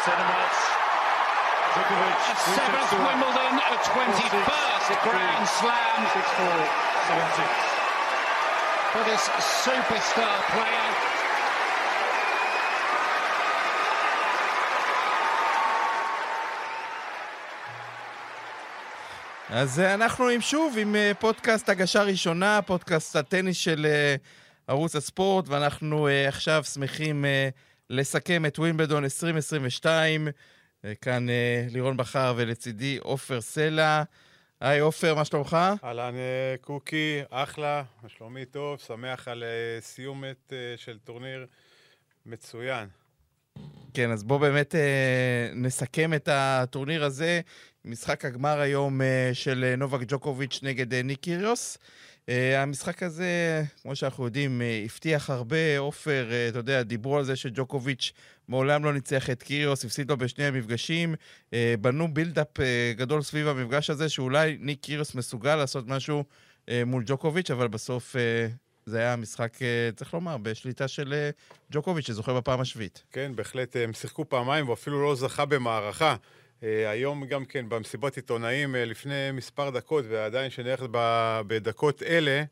[0.00, 0.02] A
[2.56, 6.00] seventh Wimbledon, a 21st Grand Slam.
[8.92, 9.24] For this
[9.64, 10.90] superstar player.
[19.52, 24.14] אז אה, אנחנו עם שוב עם אה, פודקאסט הגשה ראשונה, פודקאסט הטניס של אה,
[24.68, 27.24] ערוץ הספורט, ואנחנו עכשיו שמחים
[27.90, 30.28] לסכם את ווימבלדון 2022.
[30.84, 34.02] אה, כאן אה, לירון בכר ולצידי עופר סלע.
[34.60, 35.56] היי עופר, מה שלומך?
[35.84, 39.44] אהלן אה, קוקי, אחלה, שלומי טוב, שמח על
[39.80, 41.46] סיומת של טורניר
[42.26, 42.88] מצוין.
[43.94, 47.40] כן, אז בואו באמת אה, נסכם את הטורניר הזה.
[47.84, 51.78] משחק הגמר היום אה, של נובק ג'וקוביץ' נגד אה, ניק קיריוס.
[51.80, 51.84] אה,
[52.34, 55.78] המשחק הזה, כמו שאנחנו יודעים, אה, הבטיח הרבה.
[55.78, 58.12] עופר, אה, אתה יודע, דיברו על זה שג'וקוביץ'
[58.48, 61.14] מעולם לא ניצח את קיריוס, הפסיד לו בשני המפגשים.
[61.54, 66.24] אה, בנו בילדאפ אה, גדול סביב המפגש הזה, שאולי ניק קיריוס מסוגל לעשות משהו
[66.68, 68.48] אה, מול ג'וקוביץ', אבל בסוף אה,
[68.86, 71.30] זה היה משחק, אה, צריך לומר, בשליטה של אה,
[71.72, 73.02] ג'וקוביץ', שזוכה בפעם השביעית.
[73.12, 76.16] כן, בהחלט, אה, הם שיחקו פעמיים ואפילו לא זכה במערכה.
[76.62, 80.86] אה, היום גם כן במסיבת עיתונאים אה, לפני מספר דקות, ועדיין שנערכת
[81.46, 82.42] בדקות אלה,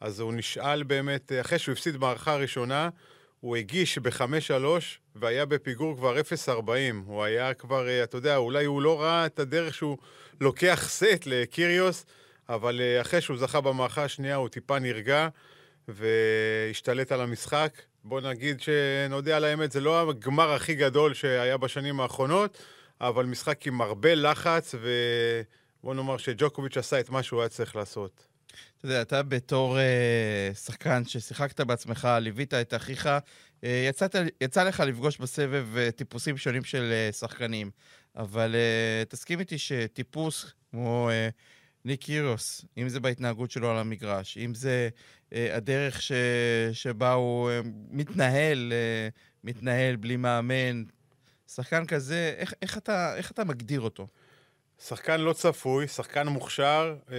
[0.00, 2.88] אז הוא נשאל באמת, אה, אחרי שהוא הפסיד במערכה הראשונה,
[3.40, 4.64] הוא הגיש ב-5-3
[5.16, 6.50] והיה בפיגור כבר 0-40.
[7.06, 9.98] הוא היה כבר, אתה יודע, אולי הוא לא ראה את הדרך שהוא
[10.40, 12.06] לוקח סט לקיריוס,
[12.48, 15.28] אבל אחרי שהוא זכה במערכה השנייה הוא טיפה נרגע
[15.88, 17.72] והשתלט על המשחק.
[18.04, 22.58] בוא נגיד שנודה על האמת, זה לא הגמר הכי גדול שהיה בשנים האחרונות,
[23.00, 28.26] אבל משחק עם הרבה לחץ, ובוא נאמר שג'וקוביץ' עשה את מה שהוא היה צריך לעשות.
[28.78, 33.06] אתה יודע, אתה בתור אה, שחקן ששיחקת בעצמך, ליווית את אחיך,
[33.64, 37.70] אה, יצאת, יצא לך לפגוש בסבב אה, טיפוסים שונים של אה, שחקנים,
[38.16, 41.28] אבל אה, תסכים איתי שטיפוס כמו אה,
[41.84, 44.88] ניק קירוס, אם זה בהתנהגות שלו על המגרש, אם זה
[45.32, 46.12] אה, הדרך ש,
[46.72, 49.08] שבה הוא אה, מתנהל, אה,
[49.44, 50.84] מתנהל בלי מאמן,
[51.54, 54.06] שחקן כזה, איך, איך, אתה, איך אתה מגדיר אותו?
[54.84, 57.16] שחקן לא צפוי, שחקן מוכשר, אה,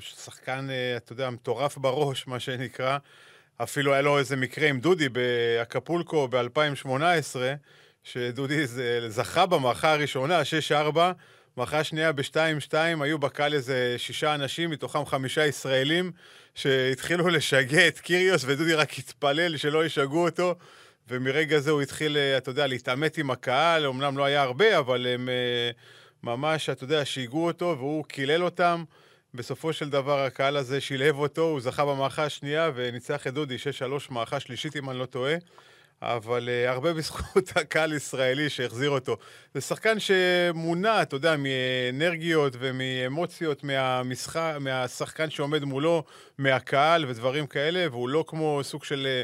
[0.00, 2.98] שחקן, אה, אתה יודע, מטורף בראש, מה שנקרא.
[3.62, 7.36] אפילו היה לו איזה מקרה עם דודי באקפולקו ב-2018,
[8.02, 8.66] שדודי
[9.08, 10.98] זכה במערכה הראשונה, 6-4,
[11.56, 16.12] מערכה שנייה ב-2-2, היו בקהל איזה שישה אנשים, מתוכם חמישה ישראלים,
[16.54, 20.54] שהתחילו לשגע את קיריוס, ודודי רק התפלל שלא ישגעו אותו.
[21.08, 25.06] ומרגע זה הוא התחיל, אה, אתה יודע, להתעמת עם הקהל, אמנם לא היה הרבה, אבל
[25.06, 25.70] הם אה,
[26.22, 28.84] ממש, אתה יודע, שיגעו אותו והוא קילל אותם.
[29.34, 33.58] בסופו של דבר הקהל הזה שילהב אותו, הוא זכה במערכה השנייה וניצח את דודי 6-3
[34.10, 35.34] מערכה שלישית, אם אני לא טועה.
[36.02, 39.16] אבל uh, הרבה בזכות הקהל ישראלי שהחזיר אותו.
[39.54, 46.04] זה שחקן שמונע, אתה יודע, מאנרגיות ומאמוציות מהמשחק, מהשחקן שעומד מולו,
[46.38, 49.22] מהקהל ודברים כאלה, והוא לא כמו סוג של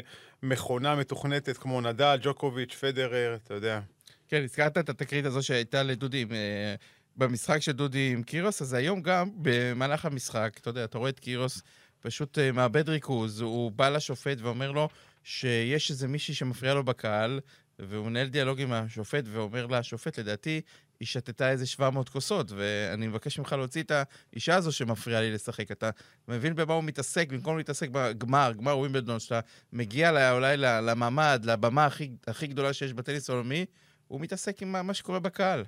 [0.49, 3.79] מכונה מתוכנתת כמו נדל, ג'וקוביץ', פדרר, אתה יודע.
[4.27, 6.75] כן, הזכרת את התקרית הזו שהייתה לדודי אה,
[7.17, 11.19] במשחק של דודי עם קירוס, אז היום גם, במהלך המשחק, אתה יודע, אתה רואה את
[11.19, 11.61] קירוס
[11.99, 14.89] פשוט אה, מאבד ריכוז, הוא בא לשופט ואומר לו
[15.23, 17.39] שיש איזה מישהי שמפריע לו בקהל,
[17.79, 20.61] והוא מנהל דיאלוג עם השופט ואומר לשופט, לדעתי,
[20.99, 23.91] היא שתתה איזה 700 כוסות, ואני מבקש ממך להוציא את
[24.31, 25.71] האישה הזו שמפריעה לי לשחק.
[25.71, 25.89] אתה
[26.27, 29.39] מבין במה הוא מתעסק, במקום להתעסק בגמר, גמר ווימבלדון, שאתה
[29.73, 33.65] מגיע לה, אולי לממ"ד, לבמה הכי, הכי גדולה שיש בטניס העולמי,
[34.07, 35.63] הוא מתעסק עם מה, שקורה בקהל.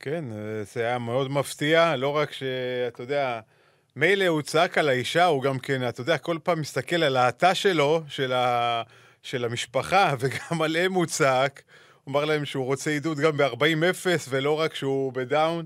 [0.00, 0.24] כן,
[0.74, 3.40] זה היה מאוד מפתיע, לא רק שאתה יודע,
[3.96, 7.54] מילא הוא צעק על האישה, הוא גם כן, אתה יודע, כל פעם מסתכל על התא
[7.54, 8.82] שלו, של, ה...
[9.22, 11.62] של המשפחה, וגם עליהם הוא צעק.
[12.08, 15.64] אמר להם שהוא רוצה עידוד גם ב-40-0, ולא רק שהוא ב down,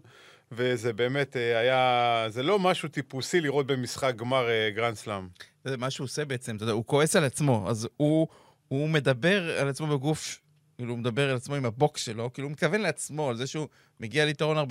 [0.53, 5.28] וזה באמת אה, היה, זה לא משהו טיפוסי לראות במשחק גמר אה, גרנד סלאם.
[5.65, 8.28] זה מה שהוא עושה בעצם, אתה יודע, הוא כועס על עצמו, אז הוא,
[8.69, 10.41] הוא מדבר על עצמו בגוף,
[10.77, 13.69] כאילו הוא מדבר על עצמו עם הבוקס שלו, כאילו הוא מתכוון לעצמו, על זה שהוא
[14.01, 14.63] מגיע ליתרון 40-0,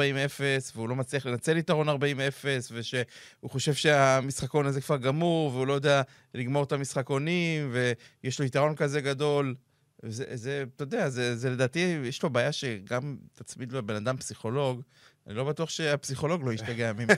[0.75, 1.94] והוא לא מצליח לנצל יתרון 40-0,
[2.71, 6.01] ושהוא חושב שהמשחקון הזה כבר גמור, והוא לא יודע
[6.33, 7.71] לגמור את המשחקונים,
[8.24, 9.56] ויש לו יתרון כזה גדול.
[10.04, 14.18] זה, זה אתה יודע, זה, זה לדעתי, יש לו בעיה שגם תצמיד לו בן אדם
[14.18, 14.81] פסיכולוג,
[15.28, 17.13] אני לא בטוח שהפסיכולוג לא ישתגע ממנו.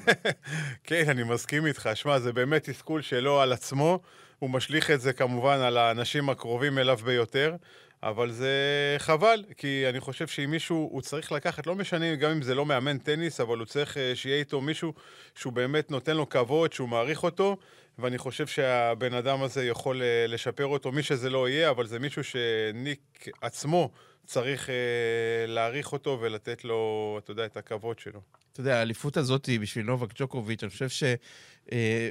[0.84, 1.90] כן, אני מסכים איתך.
[1.94, 4.00] שמע, זה באמת תסכול שלו על עצמו.
[4.40, 7.56] הוא משליך את זה כמובן על האנשים הקרובים אליו ביותר,
[8.04, 8.56] אבל זה
[8.98, 12.66] חבל, כי אני חושב שאם מישהו, הוא צריך לקחת, לא משנה גם אם זה לא
[12.66, 14.94] מאמן טניס, אבל הוא צריך אה, שיהיה איתו מישהו
[15.36, 17.58] שהוא באמת נותן לו כבוד, שהוא מעריך אותו,
[18.02, 22.00] ואני חושב שהבן אדם הזה יכול אה, לשפר אותו, מי שזה לא יהיה, אבל זה
[22.00, 23.92] מישהו שניק עצמו
[24.26, 28.22] צריך אה, להעריך אותו ולתת לו, אתה יודע, את הכבוד שלו.
[28.52, 31.04] אתה יודע, האליפות הזאת היא בשביל נובק ג'וקוביץ', אני חושב ש...
[31.72, 32.10] אה,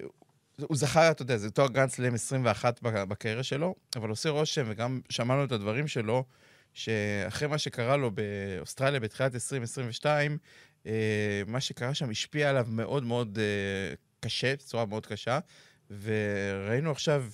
[0.61, 5.01] הוא זכה, אתה יודע, זה תואר גרנד סלאם 21 בקריירה שלו, אבל עושה רושם, וגם
[5.09, 6.25] שמענו את הדברים שלו,
[6.75, 10.39] שאחרי מה שקרה לו באוסטרליה בתחילת 2022,
[10.87, 13.39] אה, מה שקרה שם השפיע עליו מאוד מאוד
[14.21, 15.39] קשה, בצורה מאוד קשה,
[15.91, 17.25] וראינו עכשיו,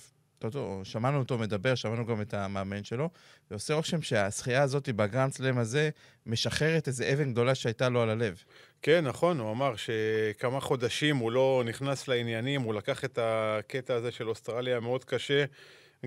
[0.43, 3.09] אותו, שמענו אותו מדבר, שמענו גם את המאמן שלו,
[3.51, 5.89] ועושה רושם שהזכייה הזאת בגרנד סלאם הזה
[6.25, 8.43] משחררת איזה אבן גדולה שהייתה לו על הלב.
[8.81, 14.11] כן, נכון, הוא אמר שכמה חודשים הוא לא נכנס לעניינים, הוא לקח את הקטע הזה
[14.11, 15.45] של אוסטרליה מאוד קשה.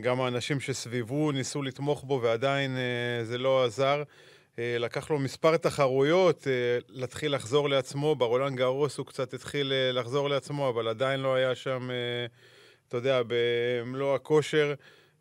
[0.00, 4.02] גם האנשים שסביבו ניסו לתמוך בו ועדיין אה, זה לא עזר.
[4.60, 9.92] אה, לקח לו מספר תחרויות אה, להתחיל לחזור לעצמו, ברולנד גארוס הוא קצת התחיל אה,
[9.92, 11.88] לחזור לעצמו, אבל עדיין לא היה שם,
[12.88, 14.74] אתה יודע, במלוא הכושר.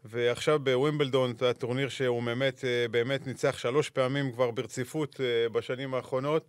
[0.06, 5.20] ועכשיו בווימבלדון, זה הטורניר שהוא באמת, באמת ניצח שלוש פעמים כבר ברציפות
[5.52, 6.46] בשנים האחרונות.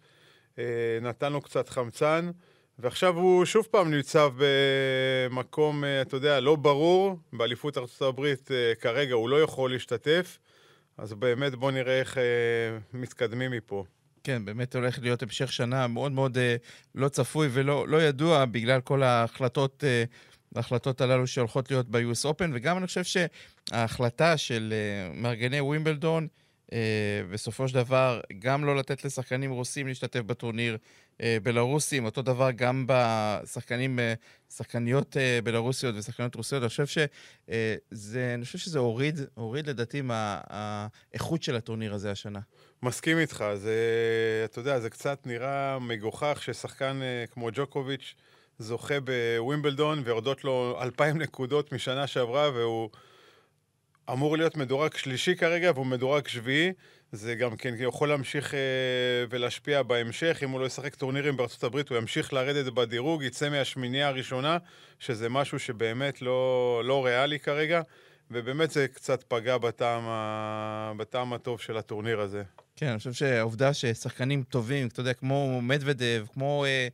[1.03, 2.31] נתן לו קצת חמצן,
[2.79, 7.17] ועכשיו הוא שוב פעם ניצב במקום, אתה יודע, לא ברור.
[7.33, 8.27] באליפות ארה"ב
[8.81, 10.39] כרגע הוא לא יכול להשתתף,
[11.01, 12.19] אז באמת בואו נראה איך
[12.93, 13.85] מתקדמים מפה.
[14.25, 16.57] כן, באמת הולך להיות המשך שנה מאוד מאוד אה,
[16.95, 20.05] לא צפוי ולא לא ידוע בגלל כל ההחלטות, אה,
[20.57, 26.40] ההחלטות הללו שהולכות להיות ב-US Open, וגם אני חושב שההחלטה של אה, מארגני ווימבלדון אה,
[27.31, 30.77] בסופו של דבר, גם לא לתת לשחקנים רוסים להשתתף בטורניר
[31.23, 34.15] אה, בלרוסים, אותו דבר גם בשחקנים, אה,
[34.57, 36.63] שחקניות בלרוסיות ושחקניות רוסיות.
[36.63, 42.41] אני חושב שזה, שזה הוריד, הוריד לדעתי מהאיכות של הטורניר הזה השנה.
[42.83, 43.75] מסכים איתך, זה,
[44.45, 47.01] אתה יודע, זה קצת נראה מגוחך ששחקן
[47.31, 48.15] כמו ג'וקוביץ'
[48.59, 52.91] זוכה בווימבלדון ויורדות לו אלפיים נקודות משנה שעברה והוא...
[54.13, 56.73] אמור להיות מדורג שלישי כרגע, והוא מדורג שביעי.
[57.13, 58.61] זה גם כן יכול להמשיך אה,
[59.31, 60.41] ולהשפיע בהמשך.
[60.45, 64.59] אם הוא לא ישחק טורנירים בארצות הברית, הוא ימשיך לרדת בדירוג, יצא מהשמינייה הראשונה,
[64.99, 67.81] שזה משהו שבאמת לא, לא ריאלי כרגע,
[68.31, 70.93] ובאמת זה קצת פגע בטעם, ה...
[70.97, 72.43] בטעם הטוב של הטורניר הזה.
[72.77, 76.89] כן, אני חושב שהעובדה ששחקנים טובים, אתה יודע, כמו מדוודב, כמו אה,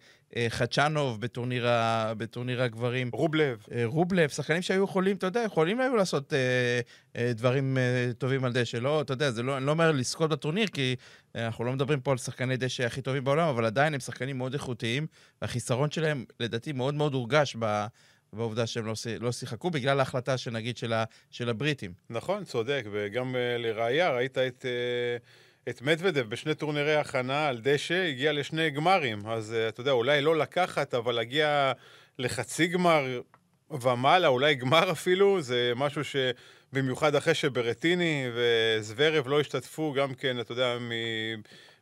[0.49, 3.11] חדשנוב בטורניר, ה, בטורניר הגברים.
[3.13, 3.67] רובלב.
[3.73, 6.39] אה, רובלב, שחקנים שהיו יכולים, אתה יודע, יכולים היו לעשות אה,
[7.17, 8.77] אה, דברים אה, טובים על דשא.
[8.77, 10.97] לא, אתה יודע, זה לא, אני לא אומר לזכות בטורניר, כי
[11.37, 14.39] אה, אנחנו לא מדברים פה על שחקני דשא הכי טובים בעולם, אבל עדיין הם שחקנים
[14.39, 15.07] מאוד איכותיים,
[15.43, 17.87] והחיסרון שלהם, לדעתי, מאוד מאוד הורגש ב...
[18.33, 21.93] בעובדה שהם לא, לא שיחקו, בגלל ההחלטה, שנגיד, של, ה, של הבריטים.
[22.11, 24.65] נכון, צודק, וגם לראיה, ראית את...
[24.65, 25.46] Uh...
[25.69, 29.27] את מדוודב בשני טורנירי הכנה על דשא, הגיע לשני גמרים.
[29.27, 31.73] אז uh, אתה יודע, אולי לא לקחת, אבל להגיע
[32.19, 33.21] לחצי גמר
[33.71, 36.17] ומעלה, אולי גמר אפילו, זה משהו ש...
[36.73, 40.77] במיוחד אחרי שברטיני וזוורב לא השתתפו גם כן, אתה יודע,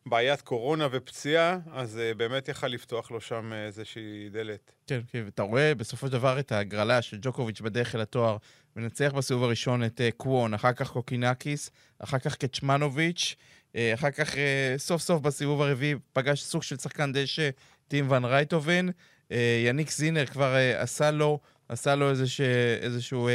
[0.07, 4.73] מבעיית קורונה ופציעה, אז uh, באמת יכל לפתוח לו שם איזושהי דלת.
[4.87, 8.37] כן, כן, ואתה רואה בסופו של דבר את ההגרלה של ג'וקוביץ' בדרך אל התואר,
[8.77, 13.37] מנצח בסיבוב הראשון את קוון, אחר כך קוקינקיס, אחר כך קצ'מנוביץ'.
[13.76, 17.50] אה, אחר כך, אה, סוף סוף בסיבוב הרביעי, פגש סוג של שחקן דשא,
[17.88, 18.87] טים ון רייטובן.
[19.32, 22.47] אה, יאניק סינר כבר עשה לו, עשה לו איזשהו,
[22.81, 23.29] איזשהו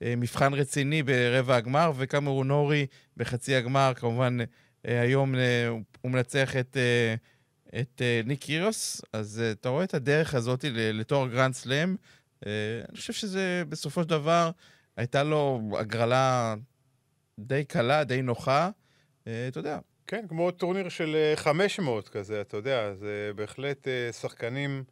[0.00, 2.86] מבחן רציני ברבע הגמר, וקמרון נורי
[3.16, 4.38] בחצי הגמר, כמובן,
[4.84, 5.34] היום
[6.00, 6.76] הוא מנצח את,
[7.80, 9.02] את ניק קיריוס.
[9.12, 11.96] אז אתה רואה את הדרך הזאת לתואר גרנד סלאם.
[12.46, 14.50] אני חושב שזה בסופו של דבר,
[14.96, 16.54] הייתה לו הגרלה
[17.38, 18.70] די קלה, די נוחה.
[19.26, 19.78] אה, אתה יודע.
[20.06, 24.84] כן, כמו טורניר של 500 אה, כזה, אתה יודע, זה בהחלט אה, שחקנים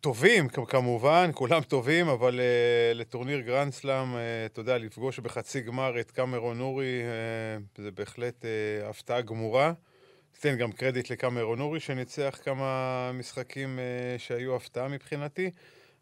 [0.00, 2.40] טובים, כמובן, כולם טובים, אבל
[2.94, 7.02] לטורניר גרנד סלאם, אתה יודע, לפגוש בחצי גמר את קמרון נורי,
[7.78, 8.44] זה בהחלט
[8.84, 9.72] הפתעה גמורה.
[10.40, 13.78] תן גם קרדיט לקמרון אורי, שניצח כמה משחקים
[14.18, 15.50] שהיו הפתעה מבחינתי.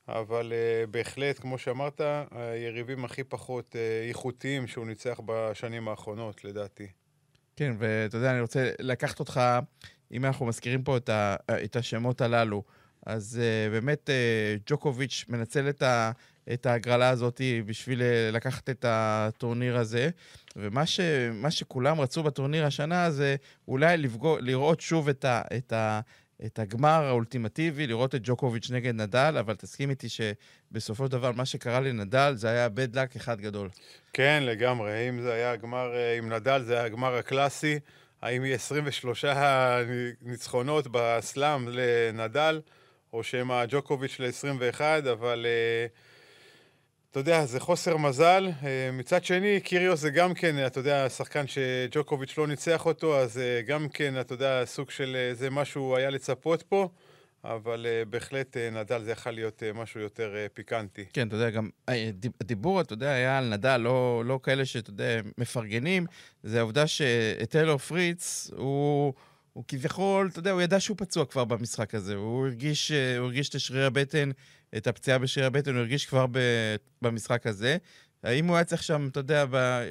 [0.08, 6.86] אבל uh, בהחלט, כמו שאמרת, היריבים הכי פחות uh, איכותיים שהוא ניצח בשנים האחרונות, לדעתי.
[7.56, 9.40] כן, ואתה יודע, אני רוצה לקחת אותך,
[10.12, 12.62] אם אנחנו מזכירים פה את, ה, את השמות הללו,
[13.06, 16.10] אז uh, באמת uh, ג'וקוביץ' מנצל את, ה,
[16.52, 20.10] את ההגרלה הזאת בשביל לקחת את הטורניר הזה,
[20.56, 21.00] ומה ש,
[21.50, 23.36] שכולם רצו בטורניר השנה זה
[23.68, 25.42] אולי לפגוע, לראות שוב את ה...
[25.56, 26.00] את ה
[26.44, 31.44] את הגמר האולטימטיבי, לראות את ג'וקוביץ' נגד נדל, אבל תסכים איתי שבסופו של דבר מה
[31.44, 33.68] שקרה לנדל זה היה בד לק אחד גדול.
[34.12, 35.08] כן, לגמרי.
[35.08, 37.78] אם זה היה הגמר אה, עם נדל, זה היה הגמר הקלאסי.
[38.22, 39.24] האם יהיה 23
[40.22, 42.60] ניצחונות בסלאם לנדל,
[43.12, 44.80] או שהם הג'וקוביץ' ל-21,
[45.12, 45.86] אבל אה,
[47.16, 48.48] אתה יודע, זה חוסר מזל.
[48.62, 53.38] אה, מצד שני, קיריוס זה גם כן, אתה יודע, שחקן שג'וקוביץ' לא ניצח אותו, אז
[53.38, 56.88] אה, גם כן, אתה יודע, סוג של איזה משהו היה לצפות פה.
[57.44, 61.04] אבל בהחלט נדל זה יכול להיות משהו יותר פיקנטי.
[61.12, 61.70] כן, אתה יודע, גם
[62.40, 66.06] הדיבור, אתה יודע, היה על נדל, לא, לא כאלה שאתה יודע, מפרגנים,
[66.42, 69.14] זה העובדה שטיילור פריץ, הוא,
[69.52, 73.48] הוא כביכול, אתה יודע, הוא ידע שהוא פצוע כבר במשחק הזה, הוא הרגיש, הוא הרגיש
[73.48, 74.30] את השריר הבטן,
[74.76, 76.38] את הפציעה בשריר הבטן, הוא הרגיש כבר ב,
[77.02, 77.76] במשחק הזה.
[78.22, 79.44] האם הוא היה צריך שם, אתה יודע,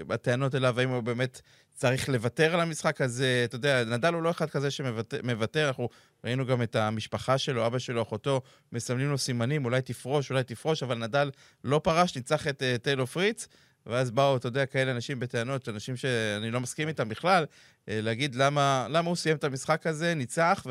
[0.08, 1.42] בטענות אליו, האם הוא באמת
[1.74, 3.42] צריך לוותר על המשחק הזה?
[3.46, 5.90] אתה יודע, נדל הוא לא אחד כזה שמוותר, אנחנו
[6.24, 10.84] ראינו גם את המשפחה שלו, אבא שלו, אחותו, מסמנים לו סימנים, אולי תפרוש, אולי תפרוש,
[10.84, 11.32] אבל נדל
[11.64, 13.48] לא פרש, ניצח את uh, טיילו פריץ,
[13.86, 18.36] ואז באו, אתה יודע, כאלה אנשים בטענות, אנשים שאני לא מסכים איתם בכלל, uh, להגיד
[18.36, 20.66] למה, למה הוא סיים את המשחק הזה, ניצח,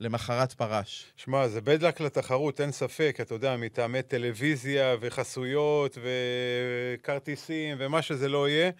[0.00, 1.04] ולמחרת פרש.
[1.16, 5.98] שמע, זה בדלק לתחרות, אין ספק, אתה יודע, מטעמי טלוויזיה וחסויות
[6.98, 8.70] וכרטיסים ומה שזה לא יהיה.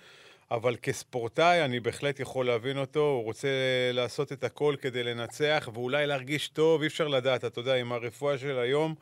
[0.50, 3.48] אבל כספורטאי אני בהחלט יכול להבין אותו, הוא רוצה
[3.92, 8.38] לעשות את הכל כדי לנצח ואולי להרגיש טוב, אי אפשר לדעת, אתה יודע, עם הרפואה
[8.38, 8.94] של היום,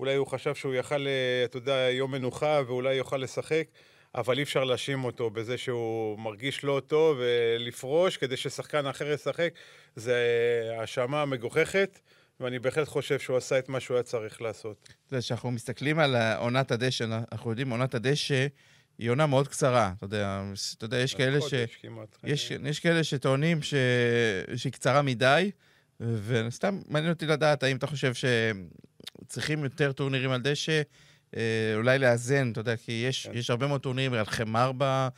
[0.00, 3.64] אולי הוא חשב שהוא יכל, אה, אתה יודע, יום מנוחה ואולי יוכל לשחק,
[4.20, 9.54] אבל אי אפשר להאשים אותו בזה שהוא מרגיש לא טוב ולפרוש כדי ששחקן אחר ישחק,
[9.96, 10.16] זה
[10.78, 11.98] האשמה מגוחכת.
[12.40, 14.76] ואני בהחלט חושב שהוא עשה את מה שהוא היה צריך לעשות.
[14.82, 18.46] אתה יודע, כשאנחנו מסתכלים על עונת הדשא, אנחנו יודעים, עונת הדשא
[18.98, 19.92] היא עונה מאוד קצרה.
[19.96, 20.42] אתה יודע,
[20.76, 21.54] אתה יודע יש כאלה ש...
[22.24, 23.74] יש, יש כאלה שטוענים ש...
[24.56, 25.50] שהיא קצרה מדי,
[26.00, 30.82] וסתם מעניין אותי לדעת האם אתה חושב שצריכים יותר טורנירים על דשא,
[31.74, 33.38] אולי לאזן, אתה יודע, כי יש, כן.
[33.38, 35.08] יש הרבה מאוד טורנירים על חמר ב...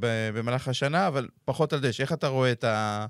[0.00, 0.30] ב...
[0.34, 2.02] במהלך השנה, אבל פחות על דשא.
[2.02, 3.06] איך אתה רואה את ה...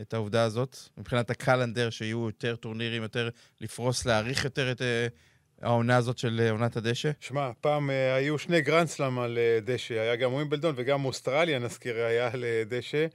[0.00, 3.28] את העובדה הזאת, מבחינת הקלנדר, שיהיו יותר טורנירים, יותר
[3.60, 5.06] לפרוס, להעריך יותר את, אה,
[5.62, 7.10] העונה הזאת של אה, עונת הדשא?
[7.20, 11.96] שמע, פעם uh, היו שני גרנדסלאם על uh, דשא, היה גם ווימבלדון וגם אוסטרליה, נזכיר,
[12.04, 13.06] היה על uh, דשא,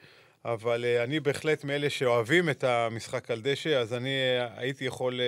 [0.45, 4.09] אבל אני בהחלט מאלה שאוהבים את המשחק על דשא, אז אני
[4.55, 5.19] הייתי יכול,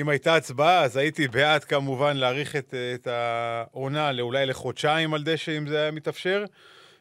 [0.00, 5.58] אם הייתה הצבעה, אז הייתי בעד כמובן להאריך את, את העונה אולי לחודשיים על דשא,
[5.58, 6.44] אם זה היה מתאפשר.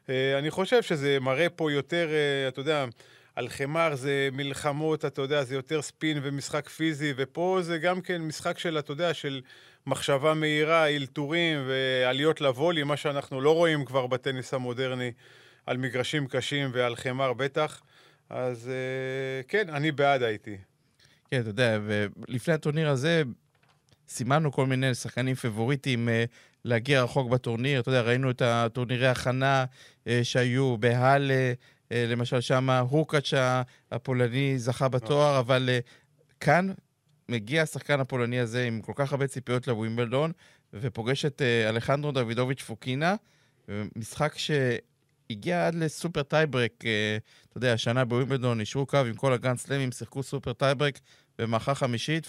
[0.06, 2.86] Uh, אני חושב שזה מראה פה יותר, uh, אתה יודע,
[3.36, 8.22] על חמר זה מלחמות, אתה יודע, זה יותר ספין ומשחק פיזי, ופה זה גם כן
[8.22, 9.42] משחק של, אתה יודע, של
[9.88, 15.12] מחשבה מהירה, אלתורים ועליות לוולי, מה שאנחנו לא רואים כבר בטניס המודרני,
[15.66, 17.82] על מגרשים קשים ועל חמר בטח.
[18.30, 20.58] אז אה, כן, אני בעד הייתי.
[21.32, 23.24] כן, אתה יודע, ולפני הטורניר הזה
[24.08, 26.26] סימנו כל מיני שחקנים פבוריטים אה,
[26.66, 27.80] להגיע רחוק בטורניר.
[27.80, 29.66] אתה יודע, ראינו את הטורנירי הכנה
[30.08, 31.54] אה, שהיו בהאלה.
[31.92, 33.34] אה, למשל שם הורקאץ'
[33.92, 35.80] הפולני זכה בתואר, אבל אה,
[36.40, 36.74] כאן
[37.30, 40.32] מגיע השחקן הפולני הזה עם כל כך הרבה ציפיות לווימבלדון,
[40.74, 43.16] ופוגש את אלחנדרו דוידוביץ' פוקינה,
[43.96, 44.34] משחק
[45.32, 46.84] שהגיע עד ל super tiebreak,
[47.50, 51.00] אתה יודע, השנה בווימבלדון יישרו קו עם כל הגרנד סלאמים, שיחקו super tiebreak
[51.40, 52.28] במערכה חמישית,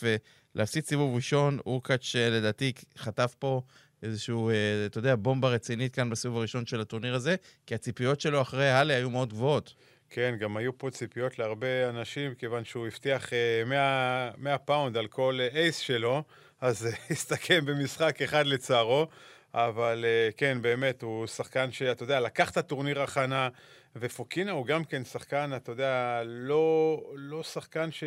[0.55, 3.63] ולהפסיד סיבוב ראשון, אורקאץ' לדעתי חטף פה
[4.03, 4.55] איזשהו, אה,
[4.87, 8.95] אתה יודע, בומבה רצינית כאן בסיבוב הראשון של הטורניר הזה, כי הציפיות שלו אחרי האלה
[8.97, 9.75] היו מאוד גבוהות.
[10.11, 13.31] כן, גם היו פה ציפיות להרבה אנשים, כיוון שהוא הבטיח
[13.67, 16.23] 100, 100 פאונד על כל אייס שלו,
[16.61, 19.07] אז הסתכם במשחק אחד לצערו.
[19.55, 23.49] אבל אה, כן, באמת, הוא שחקן שאתה יודע, לקח את הטורניר הכנה,
[23.97, 28.05] ופוקינה הוא גם כן שחקן, אתה יודע, לא, לא שחקן ש...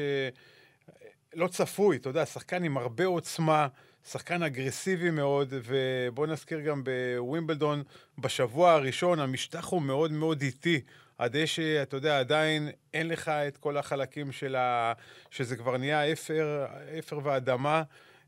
[1.33, 3.67] לא צפוי, אתה יודע, שחקן עם הרבה עוצמה.
[4.09, 7.83] שחקן אגרסיבי מאוד, ובוא נזכיר גם בווימבלדון,
[8.17, 10.81] בשבוע הראשון המשטח הוא מאוד מאוד איטי.
[11.19, 14.93] הדשא, אתה יודע, עדיין אין לך את כל החלקים של ה...
[15.31, 16.65] שזה כבר נהיה אפר,
[16.99, 17.83] אפר ואדמה.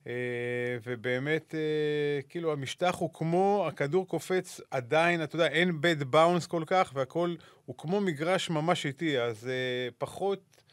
[0.07, 0.13] אה,
[0.85, 6.63] ובאמת, אה, כאילו, המשטח הוא כמו, הכדור קופץ עדיין, אתה יודע, אין בד באונס כל
[6.67, 7.35] כך, והכל
[7.65, 10.63] הוא כמו מגרש ממש איטי, אז אה, פחות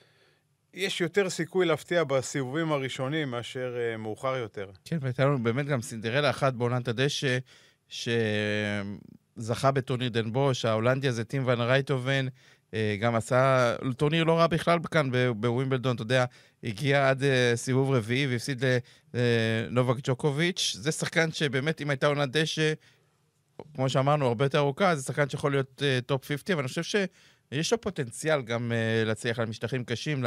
[0.74, 4.70] יש יותר סיכוי להפתיע בסיבובים הראשונים מאשר מאוחר יותר.
[4.84, 7.38] כן, והייתה לנו באמת גם סינדרלה אחת בעונת הדשא,
[7.88, 12.26] שזכה בטורניר דן בוש, ההולנדי הזה, טים ון רייטהובן,
[13.00, 16.24] גם עשה טורניר לא רע בכלל כאן בווימבלדון, אתה יודע,
[16.64, 18.64] הגיע עד אה, סיבוב רביעי והפסיד
[19.14, 20.76] לנובק ג'וקוביץ'.
[20.78, 22.72] זה שחקן שבאמת, אם הייתה עונת דשא,
[23.74, 26.82] כמו שאמרנו, הרבה יותר ארוכה, זה שחקן שיכול להיות top אה, 50, אבל אני חושב
[26.82, 26.96] ש...
[27.52, 30.24] יש לו פוטנציאל גם uh, להצליח על משטחים קשים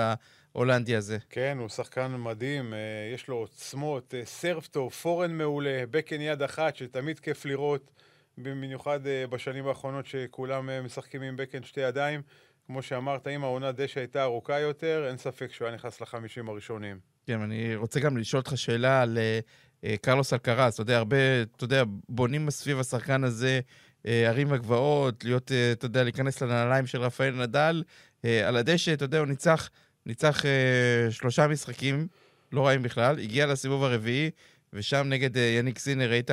[0.55, 1.17] להולנדי הזה.
[1.29, 2.75] כן, הוא שחקן מדהים, uh,
[3.15, 7.91] יש לו עוצמות, סרף טוב, פורן מעולה, בקן יד אחת, שתמיד כיף לראות,
[8.38, 12.22] במיוחד uh, בשנים האחרונות שכולם uh, משחקים עם בקן שתי ידיים.
[12.68, 17.00] כמו שאמרת, אם העונה דשא הייתה ארוכה יותר, אין ספק שהוא היה נכנס לחמישים הראשונים.
[17.27, 19.39] כן, אני רוצה גם לשאול אותך שאלה על אה,
[19.84, 20.74] אה, קרלוס אלקרס.
[20.74, 23.60] אתה יודע, הרבה, אתה יודע, בונים סביב השחקן הזה
[24.06, 27.84] אה, ערים וגבעות, להיות, אה, אתה יודע, להיכנס לנעליים של רפאל נדל.
[28.25, 29.70] אה, על הדשא, אתה יודע, הוא ניצח,
[30.06, 32.08] ניצח אה, שלושה משחקים,
[32.51, 34.30] לא רעים בכלל, הגיע לסיבוב הרביעי,
[34.74, 36.32] ושם נגד אה, יניק סינר ראית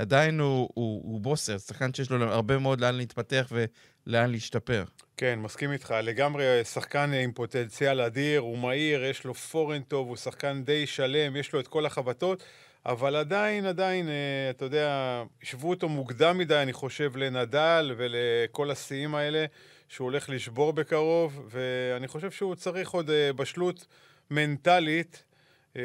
[0.00, 4.84] שעדיין הוא, הוא, הוא בוסר, שחקן שיש לו הרבה מאוד לאן להתפתח ולאן להשתפר.
[5.16, 5.94] כן, מסכים איתך.
[6.02, 11.36] לגמרי שחקן עם פוטנציאל אדיר, הוא מהיר, יש לו פורן טוב, הוא שחקן די שלם,
[11.36, 12.42] יש לו את כל החבטות,
[12.86, 19.14] אבל עדיין, עדיין, אה, אתה יודע, השוו אותו מוקדם מדי, אני חושב, לנדאל ולכל השיאים
[19.14, 19.44] האלה,
[19.88, 23.86] שהוא הולך לשבור בקרוב, ואני חושב שהוא צריך עוד אה, בשלות
[24.30, 25.29] מנטלית.
[25.76, 25.82] אה,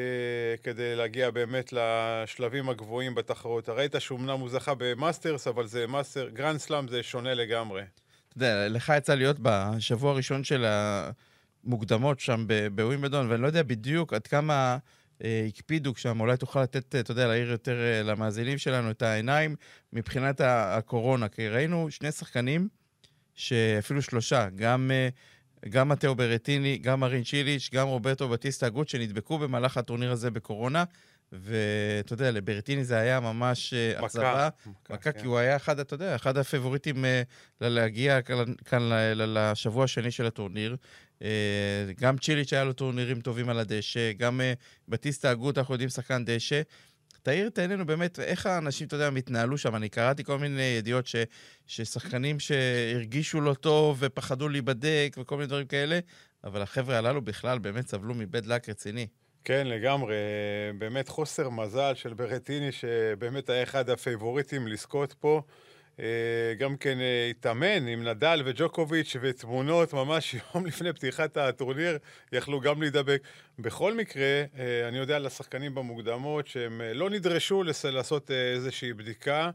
[0.63, 3.70] כדי להגיע באמת לשלבים הגבוהים בתחרות.
[3.70, 7.82] ראית שאומנם הוא זכה במאסטרס, אבל זה מאסטר, גרנד סלאם זה שונה לגמרי.
[7.82, 10.65] אתה יודע, לך יצא להיות בשבוע הראשון של
[11.63, 14.77] המוקדמות שם בווימבדון, ואני לא יודע בדיוק עד כמה
[15.24, 19.56] אה, הקפידו שם, אולי תוכל לתת, אתה יודע, להעיר יותר אה, למאזינים שלנו את העיניים
[19.94, 22.68] מבחינת הקורונה, כי ראינו שני שחקנים,
[23.36, 24.92] שאפילו שלושה, גם...
[25.69, 30.84] גם מתאו ברטיני, גם מרין צ'יליץ', גם רוברטו בטיסטה אגוד, שנדבקו במהלך הטורניר הזה בקורונה.
[31.31, 34.50] ואתה יודע, לברטיני זה היה ממש אה, אכזבה.
[34.89, 35.19] מכה, כן.
[35.19, 37.22] כי הוא היה אחד, אתה יודע, אחד הפבוריטים אה,
[37.62, 38.22] להגיע
[38.65, 40.75] כאן לשבוע השני של הטורניר.
[41.22, 41.29] אה,
[42.01, 44.41] גם צ'יליץ' היה לו טורנירים טובים על הדשא, גם
[44.88, 46.62] בטיסטה אגוד, אנחנו יודעים, שחקן דשא.
[47.25, 49.75] תאיר את עינינו באמת, איך האנשים, אתה יודע, מתנהלו שם.
[49.75, 51.15] אני קראתי כל מיני ידיעות ש,
[51.67, 56.00] ששחקנים שהרגישו לא טוב ופחדו להיבדק וכל מיני דברים כאלה,
[56.44, 59.08] אבל החבר'ה הללו בכלל באמת סבלו מבד לק רציני.
[59.44, 60.15] כן, לגמרי.
[60.77, 65.41] באמת חוסר מזל של ברטיני, שבאמת היה אחד הפייבוריטים לזכות פה.
[65.99, 71.97] אה, גם כן אה, התאמן עם נדל וג'וקוביץ' ותמונות ממש יום לפני פתיחת הטורניר
[72.31, 73.21] יכלו גם להידבק.
[73.59, 79.49] בכל מקרה, אה, אני יודע על השחקנים במוקדמות שהם לא נדרשו לעשות איזושהי בדיקה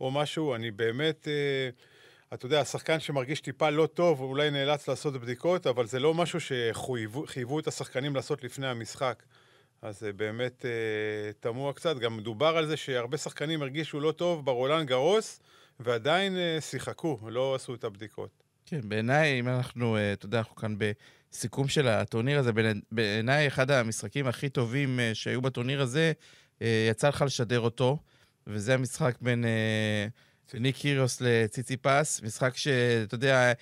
[0.00, 0.54] או משהו.
[0.54, 1.28] אני באמת,
[2.34, 6.38] אתה יודע, השחקן שמרגיש טיפה לא טוב אולי נאלץ לעשות בדיקות, אבל זה לא משהו
[6.40, 9.22] שחייבו את השחקנים לעשות לפני המשחק.
[9.82, 10.64] אז זה באמת
[11.40, 11.98] תמוה קצת.
[11.98, 15.40] גם מדובר על זה שהרבה שחקנים הרגישו לא טוב ברולנד גרוס.
[15.80, 18.42] ועדיין אה, שיחקו, לא עשו את הבדיקות.
[18.66, 22.50] כן, בעיניי, אם אנחנו, אה, אתה יודע, אנחנו כאן בסיכום של הטורניר הזה,
[22.92, 26.12] בעיניי אחד המשחקים הכי טובים אה, שהיו בטורניר הזה,
[26.90, 27.98] יצא לך לשדר אותו,
[28.46, 29.44] וזה המשחק בין...
[30.54, 33.52] ניק קיריוס לציצי פס, משחק שאתה יודע,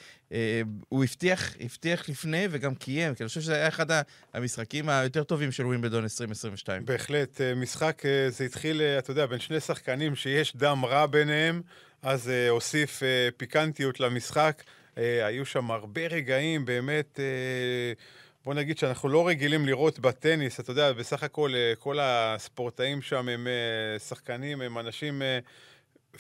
[0.89, 3.87] הוא הבטיח, הבטיח לפני וגם קיים, כי אני חושב שזה היה אחד
[4.35, 6.85] המשחקים היותר טובים של ווימבדון 2022.
[6.85, 11.63] בהחלט, משחק, זה התחיל, אתה יודע, בין שני שחקנים שיש דם רע ביניהם,
[12.05, 14.63] אז uh, הוסיף uh, פיקנטיות למשחק.
[14.95, 18.01] Uh, היו שם הרבה רגעים, באמת, uh,
[18.45, 23.29] בוא נגיד שאנחנו לא רגילים לראות בטניס, אתה יודע, בסך הכל uh, כל הספורטאים שם
[23.29, 25.23] הם uh, שחקנים, הם אנשים...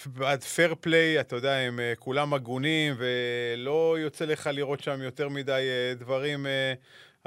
[0.06, 5.62] בעד פייר פליי, אתה יודע, הם כולם הגונים, ולא יוצא לך לראות שם יותר מדי
[5.98, 6.46] דברים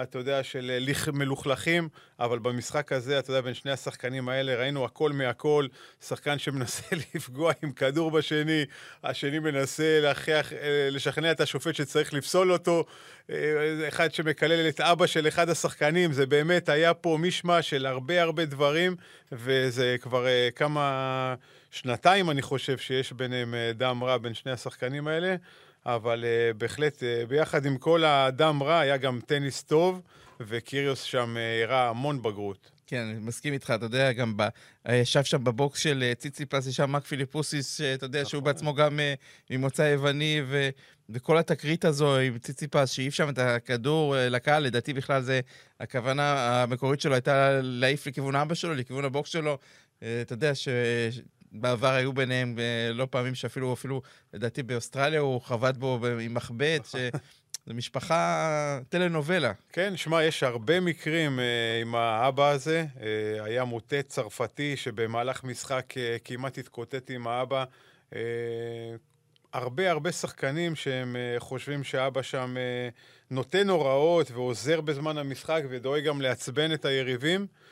[0.01, 4.85] אתה יודע, של אה, מלוכלכים, אבל במשחק הזה, אתה יודע, בין שני השחקנים האלה, ראינו
[4.85, 5.67] הכל מהכל,
[6.07, 8.65] שחקן שמנסה לפגוע עם כדור בשני,
[9.03, 12.85] השני מנסה להכריח, אה, לשכנע את השופט שצריך לפסול אותו,
[13.29, 13.35] אה,
[13.87, 18.45] אחד שמקלל את אבא של אחד השחקנים, זה באמת היה פה מישמע של הרבה הרבה
[18.45, 18.95] דברים,
[19.31, 21.35] וזה כבר כמה,
[21.71, 25.35] שנתיים אני חושב שיש ביניהם דם רע בין שני השחקנים האלה.
[25.87, 30.01] אבל uh, בהחלט, uh, ביחד עם כל האדם רע, היה גם טניס טוב,
[30.39, 32.71] וקיריוס שם uh, הראה המון בגרות.
[32.87, 34.43] כן, אני מסכים איתך, אתה יודע, גם ב...
[34.91, 38.53] ישב שם בבוקס של ציציפס, ישב מק פיליפוסיס, שאתה יודע שהוא נכון.
[38.53, 38.99] בעצמו גם
[39.49, 40.69] ממוצא יווני, ו...
[41.09, 45.39] וכל התקרית הזו עם ציציפס, שהעיף שם את הכדור לקהל, לדעתי בכלל זה,
[45.79, 49.57] הכוונה המקורית שלו הייתה להעיף לכיוון אבא שלו, לכיוון הבוקס שלו.
[49.97, 50.67] אתה יודע, ש...
[51.51, 54.01] בעבר היו ביניהם אה, לא פעמים שאפילו, אפילו,
[54.33, 59.51] לדעתי באוסטרליה הוא חבט בו עם מחבט, שזו משפחה טלנובלה.
[59.71, 62.85] כן, שמע, יש הרבה מקרים אה, עם האבא הזה.
[63.01, 67.63] אה, היה מוטט צרפתי שבמהלך משחק אה, כמעט התקוטט עם האבא.
[68.15, 68.21] אה,
[69.53, 72.89] הרבה הרבה שחקנים שהם אה, חושבים שאבא שם אה,
[73.31, 77.41] נותן הוראות ועוזר בזמן המשחק ודואג גם לעצבן את היריבים.
[77.41, 77.66] אה,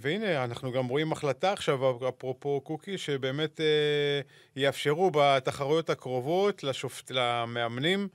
[0.00, 4.20] והנה, אנחנו גם רואים החלטה עכשיו, אפרופו קוקי, שבאמת אה,
[4.56, 8.08] יאפשרו בתחרויות הקרובות לשופט, למאמנים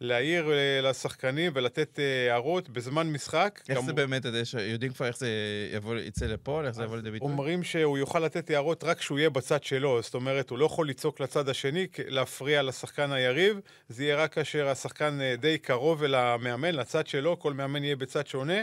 [0.00, 1.98] להעיר אה, לשחקנים ולתת
[2.30, 3.60] הערות בזמן משחק.
[3.68, 4.22] איך גם זה באמת,
[4.60, 5.28] יודעים כבר איך זה
[5.72, 7.28] יבוא, יצא לפועל, איך זה יבוא לידי ביטוי?
[7.28, 10.88] אומרים שהוא יוכל לתת הערות רק כשהוא יהיה בצד שלו, זאת אומרת, הוא לא יכול
[10.88, 16.74] לצעוק לצד השני, להפריע לשחקן היריב, זה יהיה רק כאשר השחקן די קרוב אל המאמן,
[16.74, 18.62] לצד שלו, כל מאמן יהיה בצד שונה.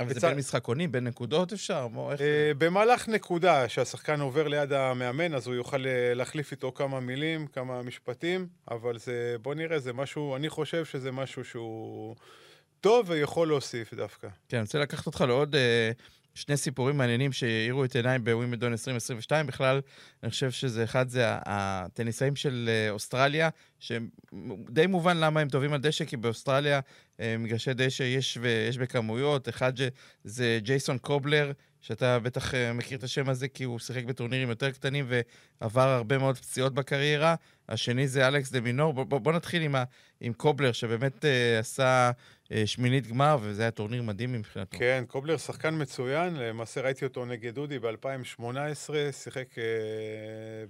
[0.00, 1.86] אבל זה בין משחקונים, בין נקודות אפשר?
[1.88, 2.20] מו, איך...
[2.20, 7.46] אה, במהלך נקודה, שהשחקן עובר ליד המאמן, אז הוא יוכל אה, להחליף איתו כמה מילים,
[7.46, 12.16] כמה משפטים, אבל זה, בוא נראה, זה משהו, אני חושב שזה משהו שהוא
[12.80, 14.28] טוב ויכול להוסיף דווקא.
[14.48, 15.90] כן, אני רוצה לקחת אותך לעוד אה,
[16.34, 19.46] שני סיפורים מעניינים שהאירו את עיניי בווימבלדון 2022.
[19.46, 19.80] בכלל,
[20.22, 25.80] אני חושב שזה אחד, זה הטניסאים של אה, אוסטרליה, שדי מובן למה הם טובים על
[25.80, 26.80] דשא, כי באוסטרליה
[27.20, 29.48] אה, מגרשי דשא יש, ויש בכמויות.
[29.48, 29.72] אחד
[30.24, 34.70] זה ג'ייסון קובלר, שאתה בטח אה, מכיר את השם הזה, כי הוא שיחק בטורנירים יותר
[34.70, 35.06] קטנים
[35.60, 37.34] ועבר הרבה מאוד פציעות בקריירה.
[37.68, 38.92] השני זה אלכס דה מינור.
[38.92, 39.84] בוא, בוא, נתחיל עם, ה,
[40.20, 42.10] עם קובלר, שבאמת אה, עשה
[42.52, 44.78] אה, שמינית גמר, וזה היה טורניר מדהים מבחינתו.
[44.78, 48.42] כן, קובלר שחקן מצוין, למעשה ראיתי אותו נגד דודי ב-2018,
[49.12, 49.64] שיחק אה,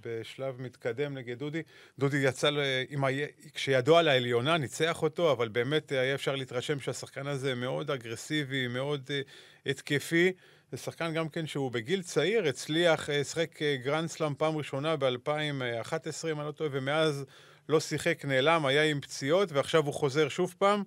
[0.00, 1.62] בשלב מתקדם נגד דודי.
[1.98, 2.50] דודי יצא,
[2.88, 3.08] עם ה...
[3.54, 9.10] כשידו על העליונה, ניצח אותו, אבל באמת היה אפשר להתרשם שהשחקן הזה מאוד אגרסיבי, מאוד
[9.10, 9.20] אה,
[9.66, 10.32] התקפי.
[10.72, 14.96] זה שחקן גם כן שהוא בגיל צעיר, הצליח, אה, שיחק אה, גרנד סלאם פעם ראשונה
[14.96, 17.24] ב-2011, אם אני לא טועה, ומאז
[17.68, 20.82] לא שיחק, נעלם, היה עם פציעות, ועכשיו הוא חוזר שוב פעם.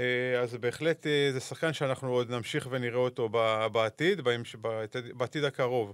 [0.00, 3.28] אה, אז בהחלט אה, זה שחקן שאנחנו עוד נמשיך ונראה אותו
[3.72, 4.20] בעתיד,
[5.14, 5.92] בעתיד, הקרוב.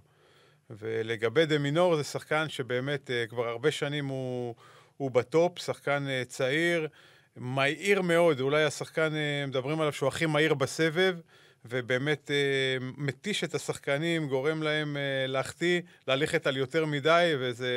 [0.71, 4.55] ולגבי דה מינור, זה שחקן שבאמת אה, כבר הרבה שנים הוא,
[4.97, 6.88] הוא בטופ, שחקן אה, צעיר,
[7.37, 11.16] מהיר מאוד, אולי השחקן, אה, מדברים עליו שהוא הכי מהיר בסבב,
[11.64, 17.70] ובאמת אה, מתיש את השחקנים, גורם להם אה, להחטיא, ללכת על יותר מדי, וזה,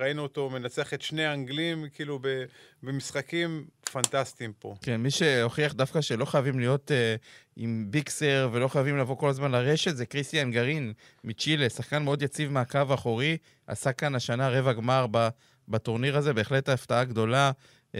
[0.00, 2.44] ראינו אותו מנצח את שני האנגלים, כאילו ב,
[2.82, 4.74] במשחקים פנטסטיים פה.
[4.82, 7.20] כן, מי שהוכיח דווקא שלא חייבים להיות uh,
[7.56, 10.92] עם ביקסר ולא חייבים לבוא כל הזמן לרשת, זה קריסטיאן גרין
[11.24, 15.28] מצ'ילה, שחקן מאוד יציב מהקו האחורי, עשה כאן השנה רבע גמר ב,
[15.68, 17.50] בטורניר הזה, בהחלט הפתעה גדולה.
[17.92, 17.96] Uh,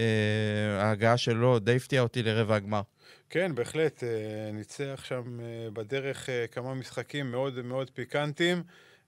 [0.79, 2.81] ההגעה שלו די הפתיעה אותי לרבע הגמר.
[3.29, 8.63] כן, בהחלט, אה, ניצח שם אה, בדרך אה, כמה משחקים מאוד מאוד פיקנטיים.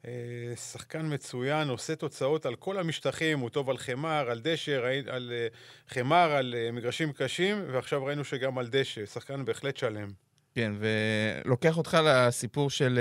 [0.08, 5.34] אה, שחקן מצוין, עושה תוצאות על כל המשטחים, הוא טוב על חמר, על דשא, על
[5.36, 5.48] אה,
[5.88, 10.08] חמר, על אה, מגרשים קשים, ועכשיו ראינו שגם על דשא, שחקן בהחלט שלם.
[10.56, 13.00] כן, ולוקח אותך לסיפור של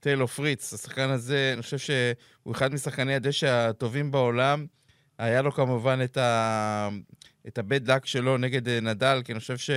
[0.00, 0.72] טיילור פריץ.
[0.72, 4.66] השחקן הזה, אני חושב שהוא אחד משחקני הדשא הטובים בעולם.
[5.18, 6.88] היה לו כמובן את, ה...
[7.48, 9.70] את הבד לק שלו נגד אה, נדל, כי אני חושב ש...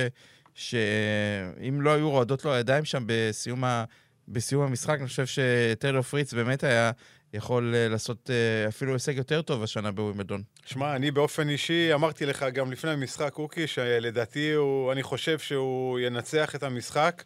[0.54, 3.84] שאם לא היו רועדות לו הידיים שם בסיום, ה...
[4.28, 6.90] בסיום המשחק, אני חושב שטיילור פריץ באמת היה
[7.34, 10.42] יכול אה, לעשות אה, אפילו הישג יותר טוב השנה בווימבלדון.
[10.64, 15.98] שמע, אני באופן אישי אמרתי לך גם לפני המשחק, אוקי, שלדעתי הוא, אני חושב שהוא
[15.98, 17.22] ינצח את המשחק.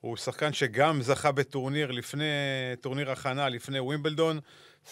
[0.00, 2.24] הוא שחקן שגם זכה בטורניר לפני,
[2.80, 4.40] טורניר הכנה לפני ווימבלדון.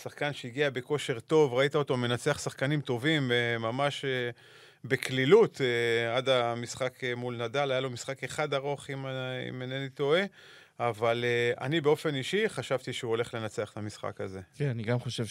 [0.03, 4.31] שחקן שהגיע בכושר טוב, ראית אותו מנצח שחקנים טובים, אה, ממש אה,
[4.85, 7.71] בקלילות אה, עד המשחק מול נדל.
[7.71, 9.07] היה לו משחק אחד ארוך, אם,
[9.49, 10.23] אם אינני טועה.
[10.81, 11.25] אבל
[11.61, 14.41] אני באופן אישי חשבתי שהוא הולך לנצח את המשחק הזה.
[14.57, 15.25] כן, אני גם חושב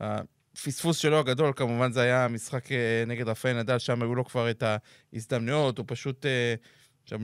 [0.00, 2.64] שהפספוס שלו הגדול, כמובן, זה היה המשחק
[3.06, 4.62] נגד רפאל נדל, שם היו לו כבר את
[5.12, 6.54] ההזדמנויות, הוא פשוט אה,
[7.04, 7.18] שם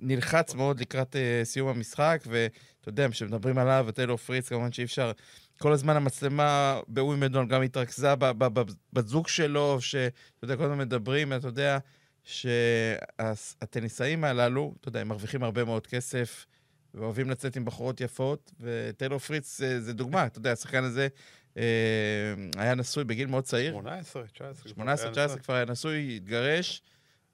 [0.00, 5.12] נלחץ מאוד לקראת אה, סיום המשחק, ואתה יודע, כשמדברים עליו, וטיילור פריץ, כמובן שאי אפשר...
[5.58, 10.10] כל הזמן המצלמה בווימבלדון גם התרכזה ב- ב- ב- בת זוג שלו, שאתה
[10.42, 11.78] יודע, כל הזמן מדברים, אתה יודע,
[12.24, 16.46] שהטניסאים הללו, אתה יודע, הם מרוויחים הרבה מאוד כסף,
[16.94, 21.08] ואוהבים לצאת עם בחורות יפות, וטיילור פריץ אה, זה דוגמה, אתה יודע, השחקן הזה
[21.56, 21.62] אה,
[22.56, 24.68] היה נשוי בגיל מאוד צעיר, 18, 19.
[24.68, 26.82] 18, 19 כבר היה נשוי, התגרש,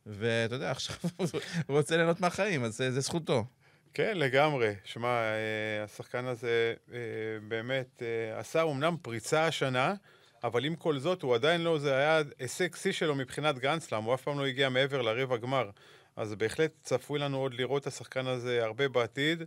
[0.07, 0.97] ואתה יודע, עכשיו
[1.67, 3.45] הוא רוצה ליהנות מהחיים, אז אה, זה זכותו.
[3.95, 4.75] כן, לגמרי.
[4.85, 6.99] שמע, אה, השחקן הזה אה,
[7.49, 8.03] באמת
[8.37, 9.95] עשה אומנם פריצה השנה,
[10.45, 14.15] אבל עם כל זאת, הוא עדיין לא, זה היה הישג שיא שלו מבחינת גרנדסלאם, הוא
[14.15, 15.71] אף פעם לא הגיע מעבר לרבע גמר.
[16.17, 19.43] אז בהחלט צפוי לנו עוד לראות את השחקן הזה הרבה בעתיד.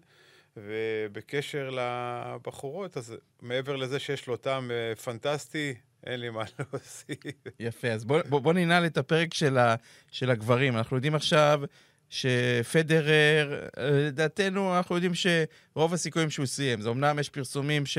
[0.59, 4.71] ובקשר לבחורות, אז מעבר לזה שיש לו טעם
[5.03, 5.73] פנטסטי,
[6.07, 7.17] אין לי מה להוסיף.
[7.59, 9.75] יפה, אז בוא, בוא, בוא ננעל את הפרק של, ה,
[10.11, 10.77] של הגברים.
[10.77, 11.61] אנחנו יודעים עכשיו
[12.09, 16.81] שפדרר, לדעתנו, אנחנו יודעים שרוב הסיכויים שהוא סיים.
[16.81, 17.97] זה אמנם יש פרסומים ש,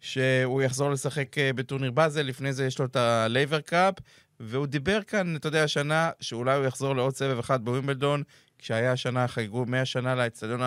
[0.00, 3.94] שהוא יחזור לשחק אה, בטורניר באזל, לפני זה יש לו את הלייבר קאפ,
[4.40, 8.22] והוא דיבר כאן, אתה יודע, השנה, שאולי הוא יחזור לעוד סבב אחד בווימבלדון,
[8.58, 10.60] כשהיה השנה, חגגו 100 שנה לאצטדיון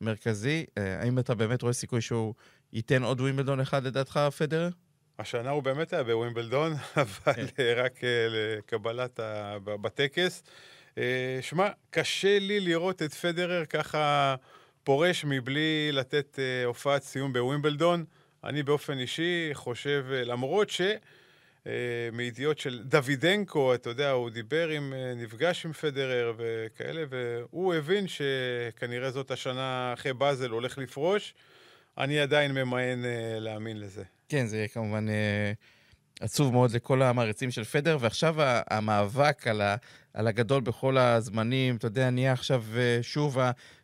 [0.00, 0.64] המרכזי.
[0.78, 2.34] אה, האם אתה באמת רואה סיכוי שהוא
[2.72, 4.70] ייתן עוד ווימבלדון אחד לדעתך, פדרר?
[5.20, 7.46] השנה הוא באמת היה בווימבלדון, אבל כן.
[7.58, 9.56] אה, רק אה, לקבלת ה...
[9.64, 10.42] בטקס.
[10.98, 14.34] אה, שמע, קשה לי לראות את פדרר ככה
[14.84, 18.04] פורש מבלי לתת הופעת סיום בווימבלדון.
[18.44, 20.80] אני באופן אישי חושב, למרות ש...
[22.12, 29.10] מידיעות של דוידנקו, אתה יודע, הוא דיבר עם, נפגש עם פדרר וכאלה, והוא הבין שכנראה
[29.10, 31.34] זאת השנה אחרי באזל הולך לפרוש.
[31.98, 33.02] אני עדיין ממאן
[33.40, 34.04] להאמין לזה.
[34.30, 35.52] כן, זה יהיה כמובן אה,
[36.20, 38.34] עצוב מאוד לכל המעריצים של פדר, ועכשיו
[38.70, 39.76] המאבק על, ה,
[40.14, 43.38] על הגדול בכל הזמנים, אתה יודע, נהיה עכשיו אה, שוב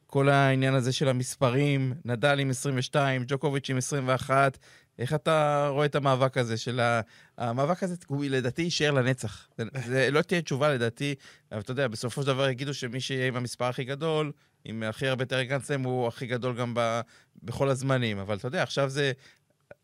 [0.06, 4.58] כל העניין הזה של המספרים, נדל עם 22, ג'וקוביץ' עם 21.
[4.98, 7.00] איך אתה רואה את המאבק הזה של ה...
[7.38, 9.48] המאבק הזה, הוא לדעתי יישאר לנצח.
[9.58, 11.14] זה, זה לא תהיה תשובה לדעתי,
[11.52, 14.32] אבל אתה יודע, בסופו של דבר יגידו שמי שיהיה עם המספר הכי גדול,
[14.64, 17.00] עם הכי הרבה גרנדסלאם, הוא הכי גדול גם ב,
[17.42, 18.18] בכל הזמנים.
[18.18, 19.12] אבל אתה יודע, עכשיו זה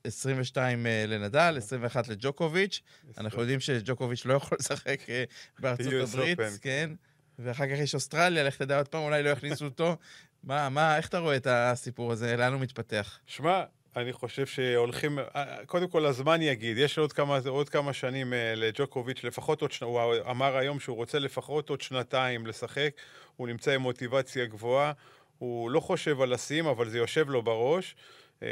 [0.05, 2.81] 22 אה, לנדל, 21 לג'וקוביץ'.
[3.19, 5.25] אנחנו יודעים שג'וקוביץ' לא יכול לשחק אה,
[5.59, 6.38] בארצות הברית.
[6.61, 6.91] כן?
[7.38, 9.97] ואחר כך יש אוסטרליה, לך תדע עוד פעם, אולי לא יכניסו אותו.
[10.45, 12.37] מה, מה, איך אתה רואה את הסיפור הזה?
[12.37, 13.19] לאן הוא מתפתח?
[13.27, 13.62] שמע,
[13.97, 19.25] אני חושב שהולכים, אה, קודם כל הזמן יגיד, יש עוד כמה, עוד כמה שנים לג'וקוביץ',
[19.25, 22.91] לפחות עוד שנה, הוא אמר היום שהוא רוצה לפחות עוד שנתיים לשחק,
[23.37, 24.93] הוא נמצא עם מוטיבציה גבוהה,
[25.38, 27.95] הוא לא חושב על לשים, אבל זה יושב לו בראש.
[28.42, 28.48] אה,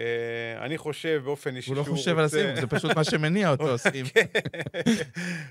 [0.65, 3.51] אני חושב באופן אישי הוא לא שהוא חושב על רוצה- הסיום, זה פשוט מה שמניע
[3.51, 4.09] אותו, סיום.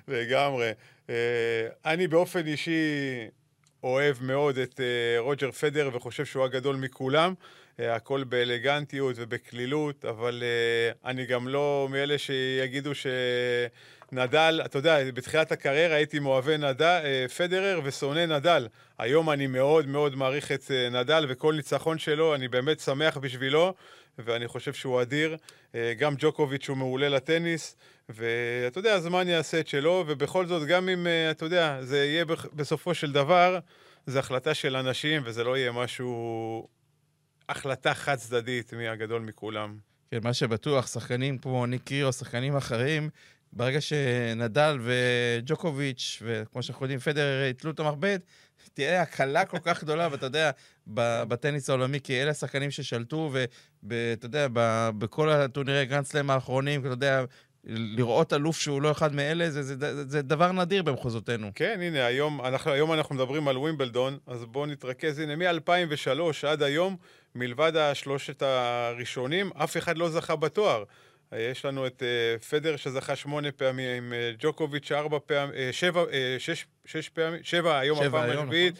[0.08, 0.72] לגמרי.
[1.10, 1.16] אה,
[1.86, 2.72] אני באופן אישי
[3.84, 7.34] אוהב מאוד את אה, רוג'ר פדר וחושב שהוא הגדול מכולם.
[7.82, 10.44] הכל באלגנטיות ובקלילות, אבל
[11.06, 17.00] אני גם לא מאלה שיגידו שנדל, אתה יודע, בתחילת הקריירה הייתי מאוהבי נדל,
[17.38, 18.68] פדרר ושונא נדל.
[18.98, 23.74] היום אני מאוד מאוד מעריך את נדל, וכל ניצחון שלו, אני באמת שמח בשבילו,
[24.26, 25.38] ואני חושב שהוא אדיר.
[25.76, 27.76] אה, גם ג'וקוביץ' הוא מעולה לטניס,
[28.10, 32.26] ואתה יודע, הזמן יעשה את שלו, ובכל זאת, גם אם, אה, אתה יודע, זה יהיה
[32.54, 33.60] בסופו של דבר,
[34.08, 36.68] זו החלטה של אנשים, וזה לא יהיה משהו...
[37.50, 39.78] החלטה חד צדדית מי הגדול מכולם.
[40.12, 43.10] כן, מה שבטוח, שחקנים כמו ניק קירו, שחקנים אחרים,
[43.54, 48.20] ברגע שנדל וג'וקוביץ', וכמו שאנחנו יודעים, פדר יתלו את המכבד,
[48.74, 50.52] תהיה הקלה כל כך גדולה, ואתה יודע,
[50.88, 53.32] בטניס העולמי, כי אלה השחקנים ששלטו,
[53.84, 54.48] ואתה יודע,
[54.98, 57.24] בכל הטורנירי גרנדסלאם האחרונים, אתה יודע,
[57.64, 61.52] לראות אלוף שהוא לא אחד מאלה, זה, זה, זה, זה דבר נדיר במחוזותינו.
[61.56, 65.20] כן, הנה, היום אנחנו, היום אנחנו מדברים על ווימבלדון, אז בואו נתרכז.
[65.20, 66.96] הנה, מ-2003 עד היום,
[67.36, 70.84] מלבד השלושת הראשונים, אף אחד לא זכה בתואר.
[71.34, 72.04] אה, יש לנו את
[72.40, 76.04] uh, פדר שזכה שמונה פעמים, uh, ג'וקוביץ' ארבע פעמים, uh, שבע,
[76.40, 78.76] שש, שש פעמים, שבע, היום שבע הפעם היום, השביעית.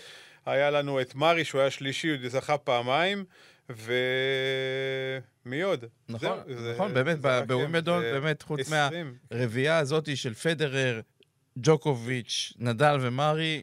[0.46, 3.26] היה לנו את מארי, שהוא היה שלישי, הוא זכה פעמיים,
[3.70, 5.86] ומי עוד?
[6.10, 9.16] נכון, זה- נכון, באמת, זה הם, בווימבלדון, באמת, חוץ 20.
[9.32, 11.02] מהרביעייה הזאת של פדרר,
[11.58, 13.62] ג'וקוביץ', נדל ומרי,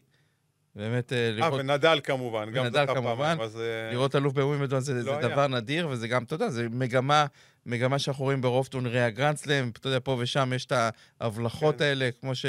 [0.75, 1.61] באמת אה, אה, לראות...
[1.61, 3.37] ונדל כמובן, גם זכה כמובן.
[3.41, 3.61] אז...
[3.61, 5.29] אה, לראות אלוף בווימבלדון זה, לא זה.
[5.29, 7.27] דבר נדיר, וזה גם, אתה יודע, זה מגמה,
[7.67, 10.73] מגמה שאנחנו רואים ברוב טורנירי הגרנדסלאם, אתה יודע, פה ושם יש את
[11.21, 11.85] ההבלחות כן.
[11.85, 12.47] האלה, כמו, ש,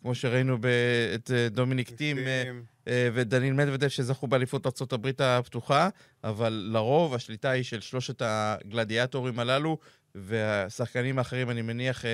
[0.00, 0.66] כמו שראינו ב,
[1.14, 2.44] את אה, דומיניק טים אה.
[2.88, 5.88] אה, ודניל מדוודב שזכו באליפות ארה"ב הפתוחה,
[6.24, 9.78] אבל לרוב השליטה היא של שלושת הגלדיאטורים הללו,
[10.14, 12.04] והשחקנים האחרים, אני מניח,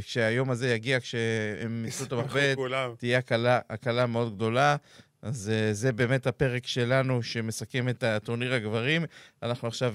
[0.00, 2.94] כשהיום הזה יגיע, כשהם יישאו את כולם.
[2.98, 4.76] תהיה הקלה, הקלה מאוד גדולה.
[5.22, 9.04] אז זה באמת הפרק שלנו שמסכם את הטורניר הגברים.
[9.42, 9.94] אנחנו עכשיו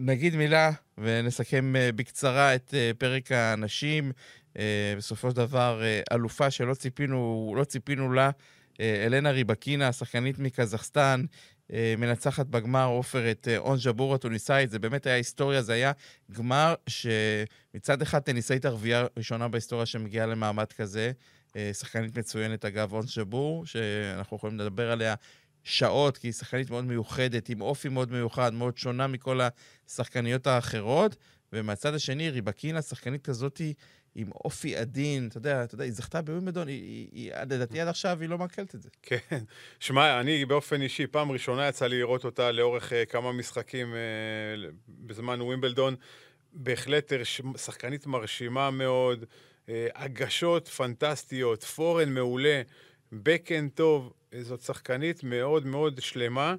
[0.00, 4.12] נגיד מילה ונסכם uh, בקצרה את uh, פרק הנשים.
[4.54, 4.58] Uh,
[4.96, 5.82] בסופו של דבר,
[6.12, 8.30] אלופה שלא ציפינו, לא ציפינו לה,
[8.80, 11.24] אלנה ריבקינה, שחקנית מקזחסטן,
[11.98, 14.70] מנצחת בגמר עופר את און ג'בור הטוניסאית.
[14.70, 15.92] זה באמת היה היסטוריה, זה היה
[16.32, 21.12] גמר שמצד אחד טניסאית ערבייה ראשונה בהיסטוריה שמגיעה למעמד כזה.
[21.56, 25.14] אה, שחקנית מצוינת, אגב, און ג'בור, שאנחנו יכולים לדבר עליה
[25.68, 29.40] שעות, כי היא שחקנית מאוד מיוחדת, עם אופי מאוד מיוחד, מאוד שונה מכל
[29.88, 31.16] השחקניות האחרות.
[31.52, 33.60] ומהצד השני, ריבקינה, שחקנית כזאת
[34.14, 36.68] עם אופי עדין, אתה יודע, אתה יודע, היא זכתה בווימבלדון,
[37.50, 38.88] לדעתי עד עכשיו היא לא מעכלת את זה.
[39.02, 39.38] כן.
[39.80, 44.88] שמע, אני באופן אישי, פעם ראשונה יצא לי לראות אותה לאורך uh, כמה משחקים uh,
[44.88, 45.94] בזמן ווימבלדון.
[46.52, 47.12] בהחלט.
[47.56, 49.24] שחקנית מרשימה מאוד,
[49.66, 52.62] uh, הגשות פנטסטיות, פורן מעולה,
[53.12, 56.54] בקן טוב, uh, זאת שחקנית מאוד מאוד שלמה.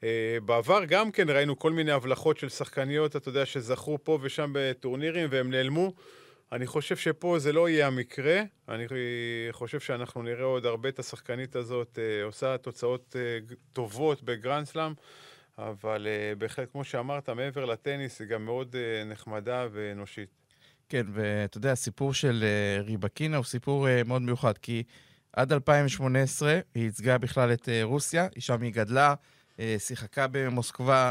[0.00, 0.04] Uh,
[0.44, 5.28] בעבר גם כן ראינו כל מיני הבלחות של שחקניות, אתה יודע, שזכו פה ושם בטורנירים
[5.30, 5.92] והם נעלמו.
[6.52, 8.42] אני חושב שפה זה לא יהיה המקרה.
[8.68, 8.86] אני
[9.50, 13.38] חושב שאנחנו נראה עוד הרבה את השחקנית הזאת אה, עושה תוצאות אה,
[13.72, 14.92] טובות בגרנדסלאם,
[15.58, 20.28] אבל אה, בהחלט, כמו שאמרת, מעבר לטניס, היא גם מאוד אה, נחמדה ואנושית.
[20.88, 24.82] כן, ואתה יודע, הסיפור של אה, ריבקינה הוא סיפור אה, מאוד מיוחד, כי
[25.36, 29.14] עד 2018 היא ייצגה בכלל את אה, רוסיה, שם היא גדלה,
[29.78, 31.10] שיחקה במוסקבה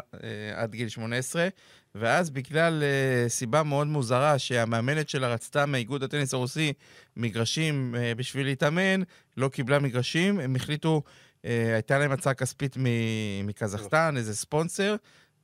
[0.56, 1.48] עד גיל 18,
[1.96, 2.84] ואז בגלל
[3.28, 6.74] סיבה מאוד מוזרה שהמאמנת שלה רצתה מאיגוד הטניס הרוסי
[7.18, 9.02] מגרשים בשביל להתאמן,
[9.38, 11.02] לא קיבלה מגרשים, הם החליטו,
[11.44, 12.78] הייתה להם הצעה כספית
[13.44, 14.96] מקזחסטן, איזה ספונסר,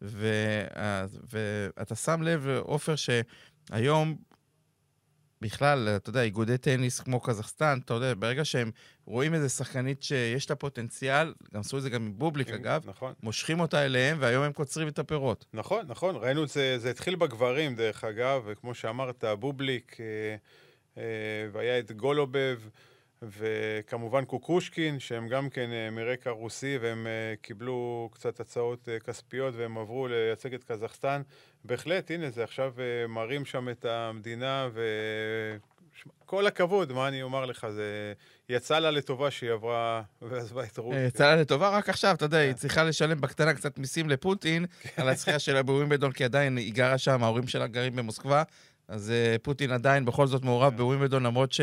[0.02, 4.16] ואתה שם לב, עופר, שהיום
[5.42, 8.72] בכלל, אתה יודע, איגודי טניס כמו קזחסטן, אתה יודע, ברגע שהם
[9.06, 13.14] רואים איזה שחקנית שיש לה פוטנציאל, גם עשו את זה גם עם בובליק, אגב, נכון.
[13.24, 15.46] מושכים אותה אליהם, והיום הם קוצרים את הפירות.
[15.54, 20.36] נכון, נכון, ראינו את זה, זה התחיל בגברים, דרך אגב, וכמו שאמרת, בובליק, אה,
[20.98, 21.04] אה,
[21.52, 22.60] והיה את גולובב,
[23.22, 29.56] וכמובן קוקושקין, שהם גם כן אה, מרקע רוסי, והם אה, קיבלו קצת הצעות אה, כספיות,
[29.58, 31.22] והם עברו לייצג את קזחסטן.
[31.64, 32.74] בהחלט, הנה, זה עכשיו
[33.10, 34.70] מראים שם את המדינה,
[36.24, 38.14] וכל הכבוד, מה אני אומר לך, זה
[38.50, 41.06] יצא לה לטובה שהיא עברה ועזבה את רוסיה.
[41.06, 42.58] יצא לה לטובה רק עכשיו, אתה יודע, היא כן.
[42.58, 44.66] צריכה לשלם בקטנה קצת מיסים לפוטין
[44.98, 48.44] על הזכייה שלה בווימבלדון, כי עדיין היא גרה שם, ההורים שלה גרים במוסקבה.
[48.88, 51.54] אז פוטין עדיין בכל זאת מעורב בווימבלדון, למרות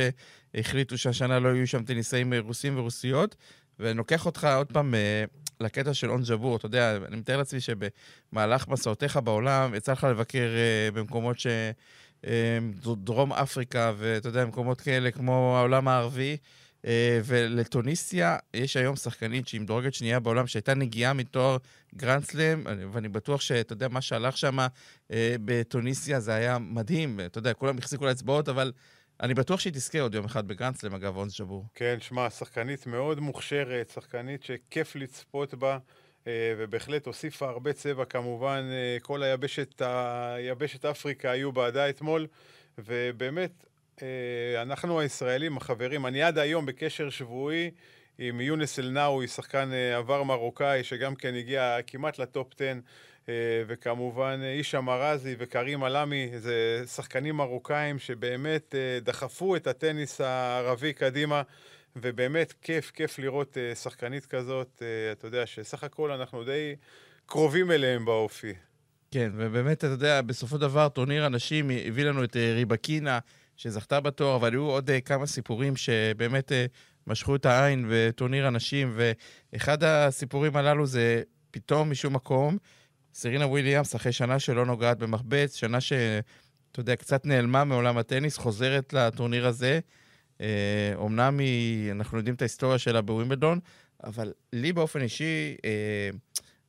[0.57, 3.37] שהחליטו שהשנה לא יהיו שם טניסאים רוסים ורוסיות.
[3.79, 6.57] ואני לוקח אותך עוד פעם uh, לקטע של און ג'בור.
[6.57, 11.47] אתה יודע, אני מתאר לעצמי שבמהלך מסעותיך בעולם, יצא לך לבקר uh, במקומות ש...
[12.23, 12.27] אה,
[12.97, 16.37] דרום אפריקה, ואתה יודע, מקומות כאלה כמו העולם הערבי.
[16.87, 21.57] אה, ולטוניסיה יש היום שחקנית שהיא מדורגת שנייה בעולם, שהייתה נגיעה מתואר
[21.97, 24.59] גרנדסלם, ואני בטוח שאתה יודע, מה שהלך שם
[25.11, 27.21] אה, בטוניסיה זה היה מדהים.
[27.27, 28.73] אתה יודע, כולם החזיקו לה אצבעות, אבל
[29.21, 31.65] אני בטוח שהיא תזכה עוד יום אחד בגרנדסלם, אגב, אונס ג'בור.
[31.75, 35.79] כן, שמע, שחקנית מאוד מוכשרת, שחקנית שכיף לצפות בה.
[36.27, 38.65] אה, ובהחלט הוסיפה הרבה צבע, כמובן,
[39.03, 39.83] כל היבשת,
[40.37, 42.27] היבשת אפריקה היו בעדה אתמול,
[42.79, 43.65] ובאמת,
[44.03, 47.71] אה, אנחנו הישראלים, החברים, אני עד היום בקשר שבועי
[48.19, 52.73] עם יונס אל-נאווי, שחקן אה, עבר מרוקאי, שגם כן הגיע כמעט לטופ 10, אה,
[53.67, 61.43] וכמובן אישה מרזי וקרים עלמי, זה שחקנים מרוקאים שבאמת דחפו את הטניס הערבי קדימה.
[62.03, 66.75] ובאמת כיף, כיף לראות שחקנית כזאת, אתה יודע שסך הכל אנחנו די
[67.27, 68.53] קרובים אליהם באופי.
[69.11, 73.19] כן, ובאמת, אתה יודע, בסופו של דבר, טורניר הנשים הביא לנו את ריבקינה,
[73.57, 76.53] שזכתה בתואר, אבל היו עוד כמה סיפורים שבאמת
[77.07, 78.97] משכו את העין בטורניר הנשים,
[79.53, 82.59] ואחד הסיפורים הללו זה פתאום משום מקום,
[83.17, 88.93] סרינה וויליאמס, אחרי שנה שלא נוגעת במחבט, שנה שאתה יודע, קצת נעלמה מעולם הטניס, חוזרת
[88.93, 89.81] לטורניר הזה.
[90.95, 93.61] אומנם אה, היא, אנחנו יודעים את ההיסטוריה שלה בווימבלדון,
[94.05, 96.11] אבל לי באופן אישי אה,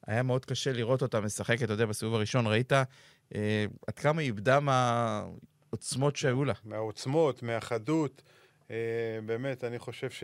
[0.07, 4.27] היה מאוד קשה לראות אותה משחקת, אתה יודע, בסיבוב הראשון ראית אה, עד כמה היא
[4.27, 5.23] איבדה מה...
[5.71, 6.53] מהעוצמות שהיו לה.
[6.63, 8.21] מהעוצמות, מהחדות.
[8.71, 8.75] אה,
[9.25, 10.23] באמת, אני חושב ש...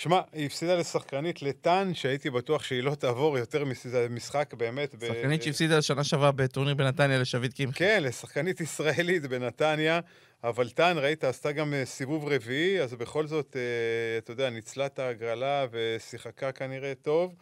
[0.00, 3.64] שמע, היא הפסידה לשחקנית לטאן, שהייתי בטוח שהיא לא תעבור יותר
[4.10, 4.92] משחק באמת.
[4.92, 5.44] שחקנית ב...
[5.44, 7.72] שהפסידה שנה שעברה בטורניר בנתניה לשביט קים.
[7.72, 10.00] כן, לשחקנית ישראלית בנתניה,
[10.44, 14.86] אבל טאן, ראית, עשתה גם אה, סיבוב רביעי, אז בכל זאת, אה, אתה יודע, ניצלה
[14.86, 17.34] את ההגרלה ושיחקה כנראה טוב.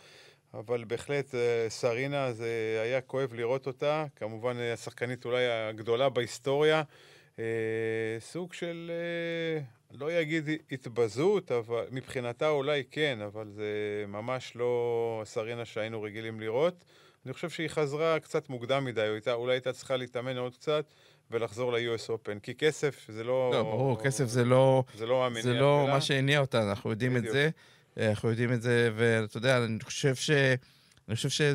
[0.54, 4.04] אבל בהחלט אה, סרינה, זה היה כואב לראות אותה.
[4.16, 6.82] כמובן, השחקנית אולי הגדולה בהיסטוריה.
[7.38, 7.44] אה,
[8.20, 8.90] סוג של,
[9.92, 16.84] לא אגיד התבזות, אבל מבחינתה אולי כן, אבל זה ממש לא סרינה שהיינו רגילים לראות.
[17.26, 20.84] אני חושב שהיא חזרה קצת מוקדם מדי, הייתה, אולי הייתה צריכה להתאמן עוד קצת
[21.30, 23.50] ולחזור ל-US Open, כי כסף זה לא...
[23.52, 24.84] לא, ברור, כסף זה לא...
[24.94, 27.26] זה לא המניע זה לא מה שהניע אותה, אנחנו יודעים בדיוק.
[27.26, 27.50] את זה.
[28.08, 30.30] אנחנו יודעים את זה, ואתה יודע, אני חושב ש...
[31.08, 31.54] אני חושב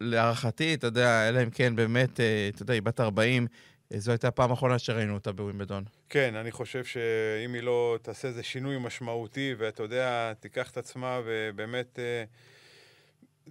[0.00, 3.48] שלהערכתי, אתה יודע, אלא אם כן באמת, אה, אתה יודע, היא בת 40, אה,
[3.96, 5.84] זו הייתה הפעם האחרונה שראינו אותה בווימבדון.
[6.08, 11.20] כן, אני חושב שאם היא לא תעשה איזה שינוי משמעותי, ואתה יודע, תיקח את עצמה
[11.24, 12.24] ובאמת אה,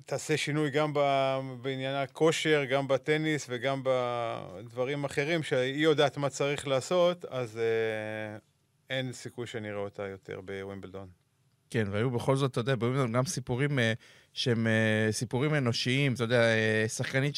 [0.06, 0.93] תעשה שינוי גם
[1.62, 7.60] בעניין הכושר, גם בטניס וגם בדברים אחרים, שהיא יודעת מה צריך לעשות, אז
[8.89, 11.08] אין סיכוי שנראה אותה יותר בווימבלדון.
[11.69, 13.82] כן, והיו בכל זאת, אתה יודע, באים גם סיפורים uh,
[14.34, 14.67] שהם
[15.12, 16.43] סיפורים אנושיים, אתה יודע,
[16.88, 17.36] שחקנית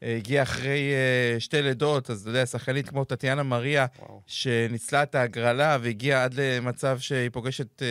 [0.00, 0.92] שהגיעה אחרי
[1.36, 4.22] uh, שתי לידות, אז אתה יודע, שחקנית כמו טטיאנה מריה, וואו.
[4.26, 7.84] שניצלה את ההגרלה והגיעה עד למצב שהיא פוגשת, uh,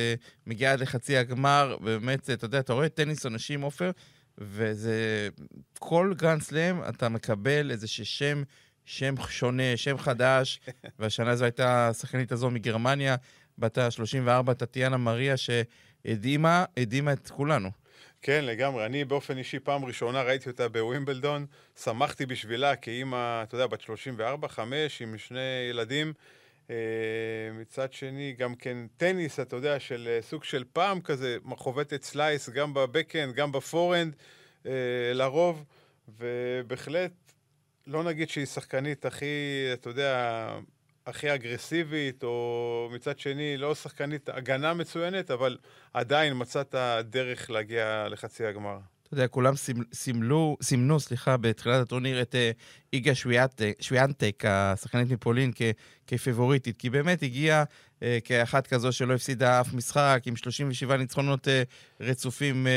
[0.48, 3.92] מגיעה עד לחצי הגמר, ובאמת, אתה יודע, אתה רואה טניס אנשים, עופר,
[4.38, 5.30] וזה...
[5.80, 8.44] כל גרנד סלאם, אתה מקבל איזה שם...
[8.86, 10.60] שם שונה, שם חדש,
[11.00, 13.16] והשנה זו הייתה השחקנית הזו מגרמניה,
[13.58, 17.70] בת ה-34, טטיאנה מריה, שהדהימה, הדהימה את כולנו.
[18.26, 18.86] כן, לגמרי.
[18.86, 21.46] אני באופן אישי, פעם ראשונה ראיתי אותה בווימבלדון,
[21.84, 26.14] שמחתי בשבילה כאימא, אתה יודע, בת 34, 5, עם שני ילדים.
[26.70, 26.76] אה,
[27.54, 32.50] מצד שני, גם כן טניס, אתה יודע, של אה, סוג של פעם כזה, חובטת slice,
[32.50, 34.16] גם ב backhand, גם ב forehand,
[34.66, 34.72] אה,
[35.14, 35.64] לרוב,
[36.20, 37.12] ובהחלט,
[37.88, 39.26] לא נגיד שהיא שחקנית הכי,
[39.74, 40.50] אתה יודע,
[41.08, 45.58] הכי אגרסיבית, או מצד שני, לא שחקנית הגנה מצוינת, אבל
[45.94, 46.76] עדיין מצאת
[47.10, 48.78] דרך להגיע לחצי הגמר.
[49.04, 49.54] אתה יודע, כולם
[49.94, 52.38] סימלו, סימנו, סליחה, בתחילת הטורניר את uh,
[52.94, 53.12] איגה
[53.80, 55.62] שוויאנטק, השחקנית מפולין, כ,
[56.08, 61.48] כפבוריטית, כי באמת הגיעה uh, כאחת כזו שלא הפסידה אף משחק, עם 37 ניצחונות
[62.02, 62.68] רצופים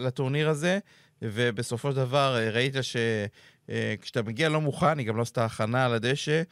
[0.00, 0.78] לטורניר הזה,
[1.22, 5.94] ובסופו של דבר ראית שכשאתה uh, מגיע לא מוכן, היא גם לא עשתה הכנה על
[5.94, 6.42] הדשא, אה,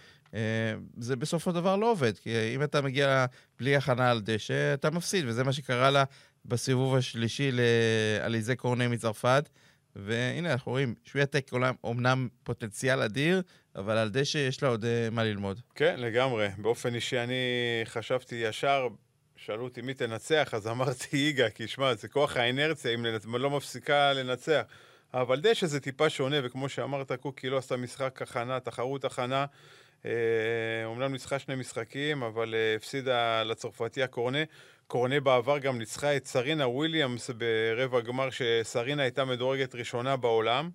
[0.98, 3.26] זה בסופו של דבר לא עובד, כי אם אתה מגיע
[3.58, 6.04] בלי הכנה על דשא, אתה מפסיד, וזה מה שקרה לה
[6.44, 9.48] בסיבוב השלישי לעליזה קורנה מצרפת.
[9.96, 11.50] והנה, אנחנו רואים, שוויאטק
[11.84, 13.42] אומנם פוטנציאל אדיר,
[13.76, 15.60] אבל על דשא יש לה עוד uh, מה ללמוד.
[15.74, 16.48] כן, לגמרי.
[16.58, 17.34] באופן אישי, אני
[17.84, 18.88] חשבתי ישר,
[19.36, 23.06] שאלו אותי מי תנצח, אז אמרתי יגה, כי שמע, זה כוח האנרציה, אם
[23.36, 24.62] לא מפסיקה לנצח.
[25.14, 29.46] אבל דשא זה טיפה שונה, וכמו שאמרת, קוקי לא עשתה משחק הכנה, תחרות הכנה.
[30.84, 34.38] אומנם אה, ניצחה שני משחקים, אבל אה, הפסידה לצרפתיה קורנה.
[34.86, 40.70] קורנה בעבר גם ניצחה את סרינה וויליאמס ברבע גמר, שסרינה הייתה מדורגת ראשונה בעולם,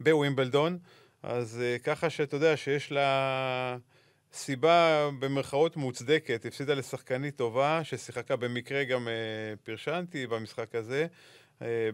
[0.00, 0.78] בווימבלדון.
[1.22, 3.76] אז אה, ככה שאתה יודע שיש לה
[4.32, 6.46] סיבה במרכאות מוצדקת.
[6.46, 9.08] הפסידה לשחקנית טובה, ששיחקה במקרה גם
[9.64, 11.06] פרשנתי במשחק הזה.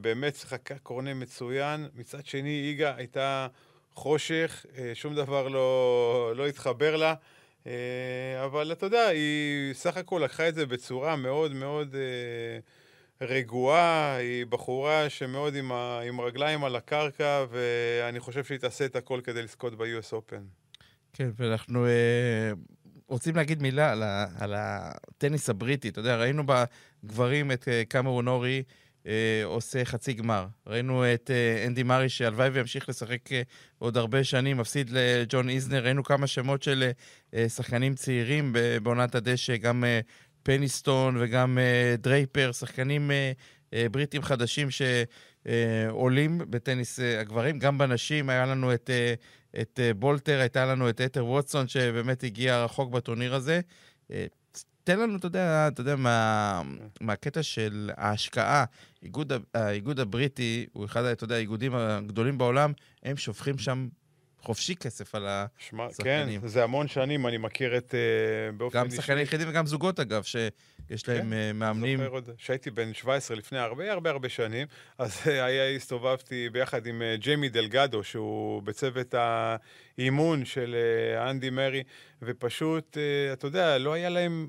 [0.00, 1.88] באמת שיחקה קורנה מצוין.
[1.94, 3.46] מצד שני, איגה הייתה...
[3.95, 7.14] חושך, אה, שום דבר לא, לא התחבר לה.
[7.66, 12.59] אה, אבל אתה יודע, היא סך הכל לקחה את זה בצורה מאוד מאוד אה,
[13.26, 18.97] רגועה, היא בחורה שמאוד עם, ה, עם רגליים על הקרקע, ואני חושב שהיא תעשה את
[18.97, 20.43] הכל כדי לזכות ב-US Open.
[21.12, 21.86] כן, ואנחנו
[23.07, 25.88] רוצים להגיד מילה על, ה, על הטניס הבריטי.
[25.88, 28.81] אתה יודע, ראינו בגברים את קמרון אורי, אה,
[29.44, 30.46] עושה חצי גמר.
[30.66, 33.42] ראינו את אה, אנדי מארי שהלוואי וימשיך לשחק אה,
[33.78, 35.84] עוד הרבה שנים, מפסיד לג'ון איזנר.
[35.84, 36.90] ראינו כמה שמות של
[37.34, 40.00] אה, שחקנים צעירים בעונת הדשא, גם אה,
[40.42, 43.32] פניסטון וגם אה, דרייפר, שחקנים אה,
[43.74, 47.59] אה, בריטים חדשים שעולים אה, בטניס אה, הגברים.
[47.59, 49.14] גם בנשים היה לנו את, אה,
[49.61, 53.61] את אה, בולטר, הייתה לנו את אתר ווטסון, שבאמת הגיע רחוק בטורניר הזה.
[54.88, 56.62] אה, תן לנו, אתה יודע, אתה יודע מה,
[57.00, 58.64] מהקטע של ההשקעה.
[59.02, 62.72] איגוד, האיגוד הבריטי הוא אחד, אתה יודע, האיגודים הגדולים בעולם,
[63.02, 63.88] הם שופכים שם
[64.42, 66.40] חופשי כסף על השחקנים.
[66.40, 67.94] כן, זה המון שנים, אני מכיר את...
[67.94, 68.78] uh, באופן.
[68.78, 71.98] גם שחקנים יחידים וגם זוגות, אגב, שיש להם כן, uh, מאמנים.
[71.98, 74.66] זוכר עוד, כשהייתי בן 17 לפני הרבה הרבה הרבה שנים,
[74.98, 79.14] אז היה, הסתובבתי ביחד עם uh, ג'יימי דלגדו, שהוא בצוות
[79.98, 80.76] האימון של
[81.30, 81.82] אנדי מרי,
[82.22, 82.98] ופשוט,
[83.32, 84.48] אתה יודע, לא היה להם...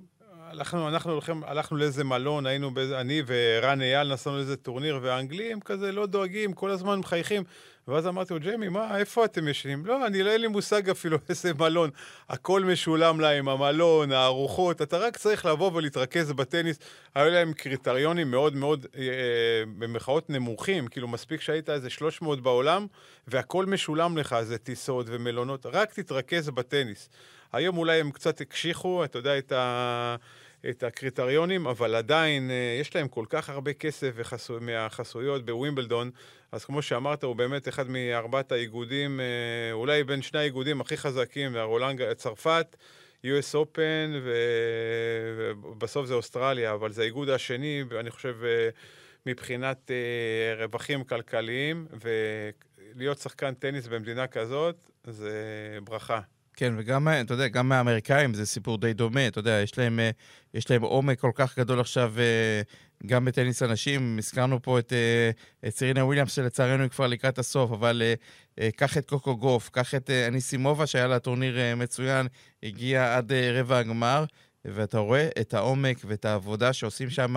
[0.53, 5.61] הלכנו, אנחנו הולכים, הלכנו לאיזה מלון, היינו, באיזה, אני ורן אייל נסענו לאיזה טורניר, והאנגלים
[5.61, 7.43] כזה לא דואגים, כל הזמן מחייכים.
[7.87, 9.85] ואז אמרתי לו, ג'יימי, מה, איפה אתם ישנים?
[9.85, 11.89] לא, אני לא, אין לי מושג אפילו איזה מלון.
[12.29, 16.79] הכל משולם להם, המלון, הארוחות, אתה רק צריך לבוא ולהתרכז בטניס.
[17.15, 19.03] היו להם קריטריונים מאוד מאוד, אה
[19.77, 22.87] במרכאות נמוכים, כאילו מספיק שהיית איזה 300 בעולם,
[23.27, 27.09] והכל משולם לך, זה טיסות ומלונות, רק תתרכז בטניס.
[27.53, 30.15] היום אולי הם קצת הקשיחו, אתה יודע, את ה...
[30.69, 34.57] את הקריטריונים, אבל עדיין אה, יש להם כל כך הרבה כסף וחסו...
[34.61, 36.11] מהחסויות בווימבלדון,
[36.51, 39.25] אז כמו שאמרת, הוא באמת אחד מארבעת האיגודים, אה,
[39.71, 42.75] אולי בין שני האיגודים הכי חזקים, הרולנג, צרפת,
[43.25, 44.13] US Open,
[45.37, 48.69] ובסוף זה אוסטרליה, אבל זה האיגוד השני, אני חושב, אה,
[49.25, 49.91] מבחינת
[50.57, 51.87] רווחים כלכליים,
[52.95, 55.31] ולהיות שחקן טניס במדינה כזאת, זה
[55.83, 56.19] ברכה.
[56.55, 60.09] כן, וגם, אתה יודע, גם מהאמריקאים זה סיפור די דומה, אתה יודע, יש להם, אה,
[60.53, 62.61] יש להם עומק כל כך גדול עכשיו אה,
[63.05, 64.17] גם בטניס הנשים.
[64.17, 65.31] הזכרנו פה את, אה,
[65.67, 68.01] את סרינה וויליאמס, שלצערנו היא כבר לקראת הסוף, אבל
[68.75, 72.27] קח את קוקו גוף, קח את אניסימובה, שהיה לה טורניר מצוין,
[72.63, 74.25] הגיע עד רבע הגמר,
[74.65, 77.35] ואתה רואה את העומק ואת העבודה שעושים שם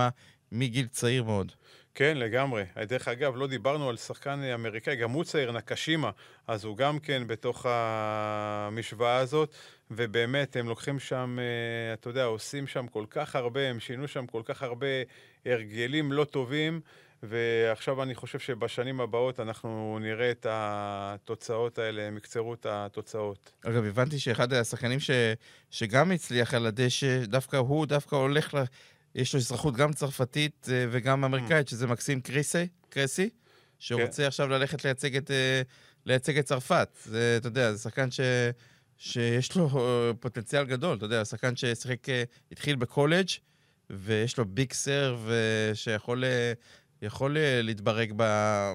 [0.52, 1.52] מגיל צעיר מאוד.
[1.98, 2.64] כן, לגמרי.
[2.86, 6.10] דרך אגב, לא דיברנו על שחקן אמריקאי, גם הוא צעיר, נקשימה,
[6.46, 9.54] אז הוא גם כן בתוך המשוואה הזאת,
[9.90, 14.26] ובאמת, הם לוקחים שם, אה, אתה יודע, עושים שם כל כך הרבה, הם שינו שם
[14.26, 14.86] כל כך הרבה
[15.46, 16.80] הרגלים לא טובים,
[17.22, 23.52] ועכשיו אני חושב שבשנים הבאות אנחנו נראה את התוצאות האלה, הם יקצרו את התוצאות.
[23.66, 25.10] אגב, הבנתי שאחד השחקנים ש...
[25.70, 28.58] שגם הצליח על הדשא, דווקא הוא דווקא הולך ל...
[29.16, 32.66] יש לו אזרחות גם צרפתית אה, וגם אמריקאית, שזה מקסים קריסי.
[32.88, 33.28] קרסי,
[33.78, 34.26] שרוצה כן.
[34.26, 35.62] עכשיו ללכת לייצג את, אה,
[36.06, 36.88] לייצג את צרפת.
[37.04, 38.20] זה, אתה יודע, זה שחקן ש...
[38.98, 42.06] שיש לו אה, פוטנציאל גדול, אתה יודע, שחקן ששיחק,
[42.52, 43.28] התחיל בקולג'
[43.90, 45.30] ויש לו big serve
[45.74, 46.24] שיכול
[47.02, 48.22] יכול להתברג ב...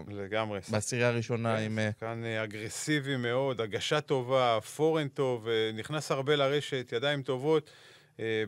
[0.08, 0.60] לגמרי.
[0.70, 1.80] בעשירייה הראשונה כן, עם...
[1.92, 7.70] שחקן אגרסיבי מאוד, הגשה טובה, forehand טוב, נכנס הרבה לרשת, ידיים טובות.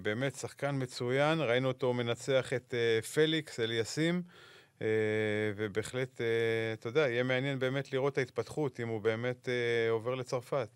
[0.02, 2.74] באמת שחקן מצוין, ראינו אותו מנצח את
[3.14, 4.22] פליקס אליאסים.
[4.84, 4.88] אה,
[5.56, 6.26] ובהחלט, אה,
[6.74, 10.68] אתה יודע, יהיה מעניין באמת לראות את ההתפתחות, אם הוא באמת אה, עובר לצרפת.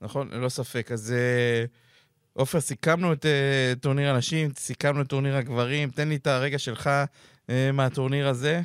[0.00, 0.92] נכון, ללא ספק.
[0.92, 1.14] אז
[2.32, 3.26] עופר, סיכמנו את
[3.80, 5.90] טורניר הנשים, סיכמנו את טורניר הגברים.
[5.90, 6.90] תן לי את הרגע שלך
[7.72, 8.60] מהטורניר הזה.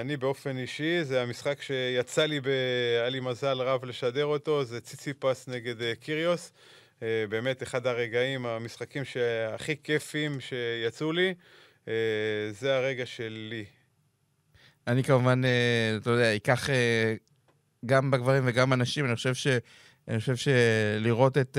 [0.00, 2.46] אני באופן אישי, זה המשחק שיצא לי, ב...
[3.00, 6.52] היה לי מזל רב לשדר אותו, זה ציציפס נגד קיריוס.
[7.28, 11.34] באמת אחד הרגעים, המשחקים שהכי כיפים שיצאו לי.
[11.88, 11.94] אה,
[12.50, 13.64] זה הרגע שלי.
[14.86, 17.14] אני כמובן, אה, אתה יודע, אקח אה,
[17.86, 19.46] גם בגברים וגם בנשים, אני חושב ש...
[20.10, 21.58] אני חושב שלראות את,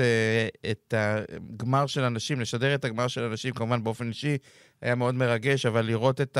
[0.70, 4.36] את הגמר של אנשים, לשדר את הגמר של אנשים, כמובן באופן אישי,
[4.82, 6.38] היה מאוד מרגש, אבל לראות את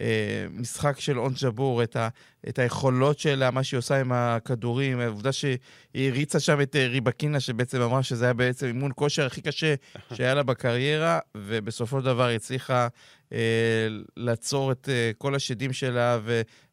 [0.00, 2.08] המשחק של און ג'בור, את, ה,
[2.48, 5.58] את היכולות שלה, מה שהיא עושה עם הכדורים, העובדה שהיא
[5.94, 9.74] הריצה שם את ריבקינה, שבעצם אמרה שזה היה בעצם אימון כושר הכי קשה
[10.14, 12.88] שהיה לה בקריירה, ובסופו של דבר הצליחה
[13.32, 16.18] אה, לעצור את אה, כל השדים שלה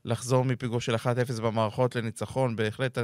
[0.06, 2.56] ולחזור מפיגור של 1-0 במערכות לניצחון.
[2.56, 2.98] בהחלט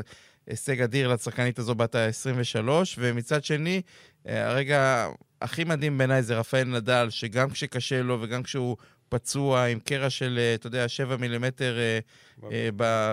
[0.47, 3.81] הישג אדיר לצרכנית הזו בת ה-23, ומצד שני,
[4.27, 5.07] אה, הרגע
[5.41, 8.77] הכי מדהים בעיניי זה רפאל נדל, שגם כשקשה לו וגם כשהוא
[9.09, 11.77] פצוע עם קרע של, אתה יודע, 7 מילימטר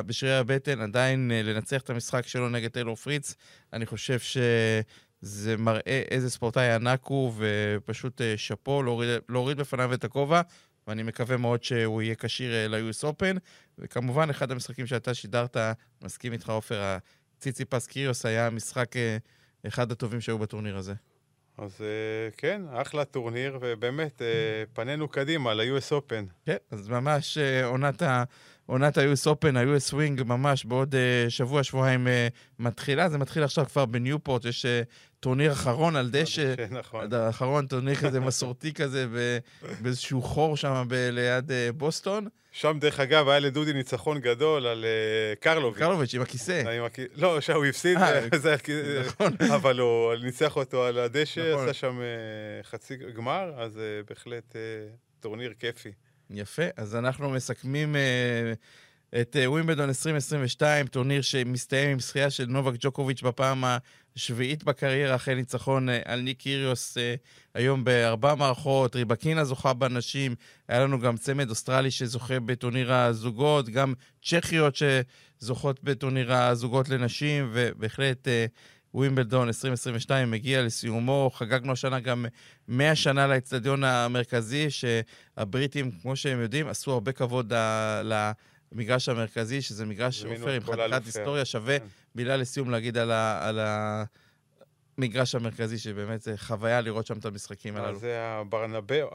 [0.06, 3.34] בשרירי הבטן, עדיין לנצח את המשחק שלו נגד טיילור פריץ,
[3.72, 4.36] אני חושב ש...
[5.22, 10.40] זה מראה איזה ספורטאי ענק הוא, ופשוט אה, שאפו, להוריד, להוריד בפניו את הכובע,
[10.86, 13.38] ואני מקווה מאוד שהוא יהיה כשיר אה, ל-US Open.
[13.78, 15.56] וכמובן, אחד המשחקים שאתה שידרת,
[16.02, 16.96] מסכים איתך, עופר,
[17.42, 19.16] הציציפס קיריוס היה משחק אה,
[19.66, 20.94] אחד הטובים שהיו בטורניר הזה.
[21.58, 21.80] אז
[22.36, 24.22] כן, אחלה טורניר, ובאמת,
[24.74, 26.44] פנינו קדימה ל-US Open.
[26.46, 28.24] כן, אז ממש עונת ה...
[28.66, 32.10] עונת ה-US Open, ה-US Swing, ממש בעוד אה, שבוע, שבועיים אה,
[32.58, 33.08] מתחילה.
[33.08, 34.68] זה מתחיל עכשיו כבר בניופורט, יש אה,
[35.20, 36.54] טורניר אחרון על דשא.
[36.56, 37.14] כן, נכון.
[37.14, 39.06] האחרון, טורניר כזה מסורתי כזה,
[39.80, 42.28] באיזשהו חור שם ב- ליד uh, בוסטון.
[42.52, 45.78] שם, דרך אגב, היה לדודי ניצחון גדול על uh, קרלוביץ'.
[45.78, 46.76] קרלוביץ' עם הכיסא.
[46.78, 46.98] עם הכ...
[47.16, 47.98] לא, שם הוא הפסיד,
[49.06, 49.32] נכון.
[49.56, 51.64] אבל הוא ניצח אותו על הדשא, נכון.
[51.64, 54.56] עשה שם uh, חצי גמר, אז uh, בהחלט uh,
[55.20, 55.92] טורניר כיפי.
[56.34, 62.74] יפה, אז אנחנו מסכמים uh, את uh, ווימבלדון 2022, טורניר שמסתיים עם זכייה של נובק
[62.78, 63.64] ג'וקוביץ' בפעם
[64.16, 67.00] השביעית בקריירה, אחרי ניצחון uh, על ניק קיריוס uh,
[67.54, 70.34] היום בארבע מערכות, ריבקינה זוכה בנשים,
[70.68, 78.26] היה לנו גם צמד אוסטרלי שזוכה בטורניר הזוגות, גם צ'כיות שזוכות בטורניר הזוגות לנשים, ובהחלט...
[78.26, 81.30] Uh, ווימבלדון 2022 מגיע לסיומו.
[81.34, 82.26] חגגנו השנה גם
[82.68, 87.52] 100 שנה לאצטדיון המרכזי, שהבריטים, כמו שהם יודעים, עשו הרבה כבוד
[88.02, 91.44] למגרש המרכזי, שזה מגרש עופר עם חתיכת היסטוריה.
[91.44, 91.86] שווה כן.
[92.14, 93.60] מילה לסיום להגיד על, ה, על
[94.98, 97.98] המגרש המרכזי, שבאמת זה חוויה לראות שם את המשחקים הללו.
[97.98, 99.08] זה הברנבאו.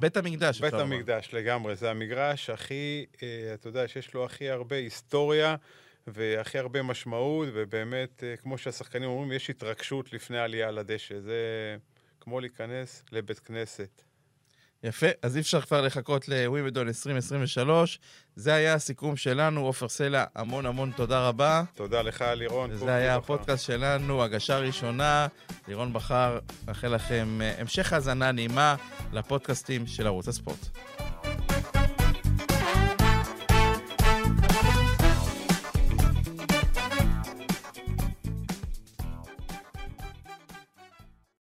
[0.00, 0.60] בית המקדש.
[0.60, 1.76] בית המקדש, לגמרי.
[1.76, 5.56] זה המגרש הכי, אה, אתה יודע, שיש לו הכי הרבה היסטוריה.
[6.06, 11.20] והכי הרבה משמעות, ובאמת, אה, כמו שהשחקנים אומרים, יש התרגשות לפני העלייה לדשא.
[11.20, 11.36] זה
[12.20, 14.02] כמו להיכנס לבית כנסת.
[14.84, 17.98] יפה, אז אי אפשר כבר לחכות לווימבדון 2023.
[18.36, 19.66] זה היה הסיכום שלנו.
[19.66, 21.62] עופר סלע, המון המון תודה רבה.
[21.74, 22.76] תודה לך, לירון.
[22.76, 25.26] זה היה הפודקאסט שלנו, הגשה ראשונה.
[25.68, 28.76] לירון בחר, מאחל לכם אה, המשך האזנה נעימה
[29.12, 30.68] לפודקאסטים של ערוץ הספורט.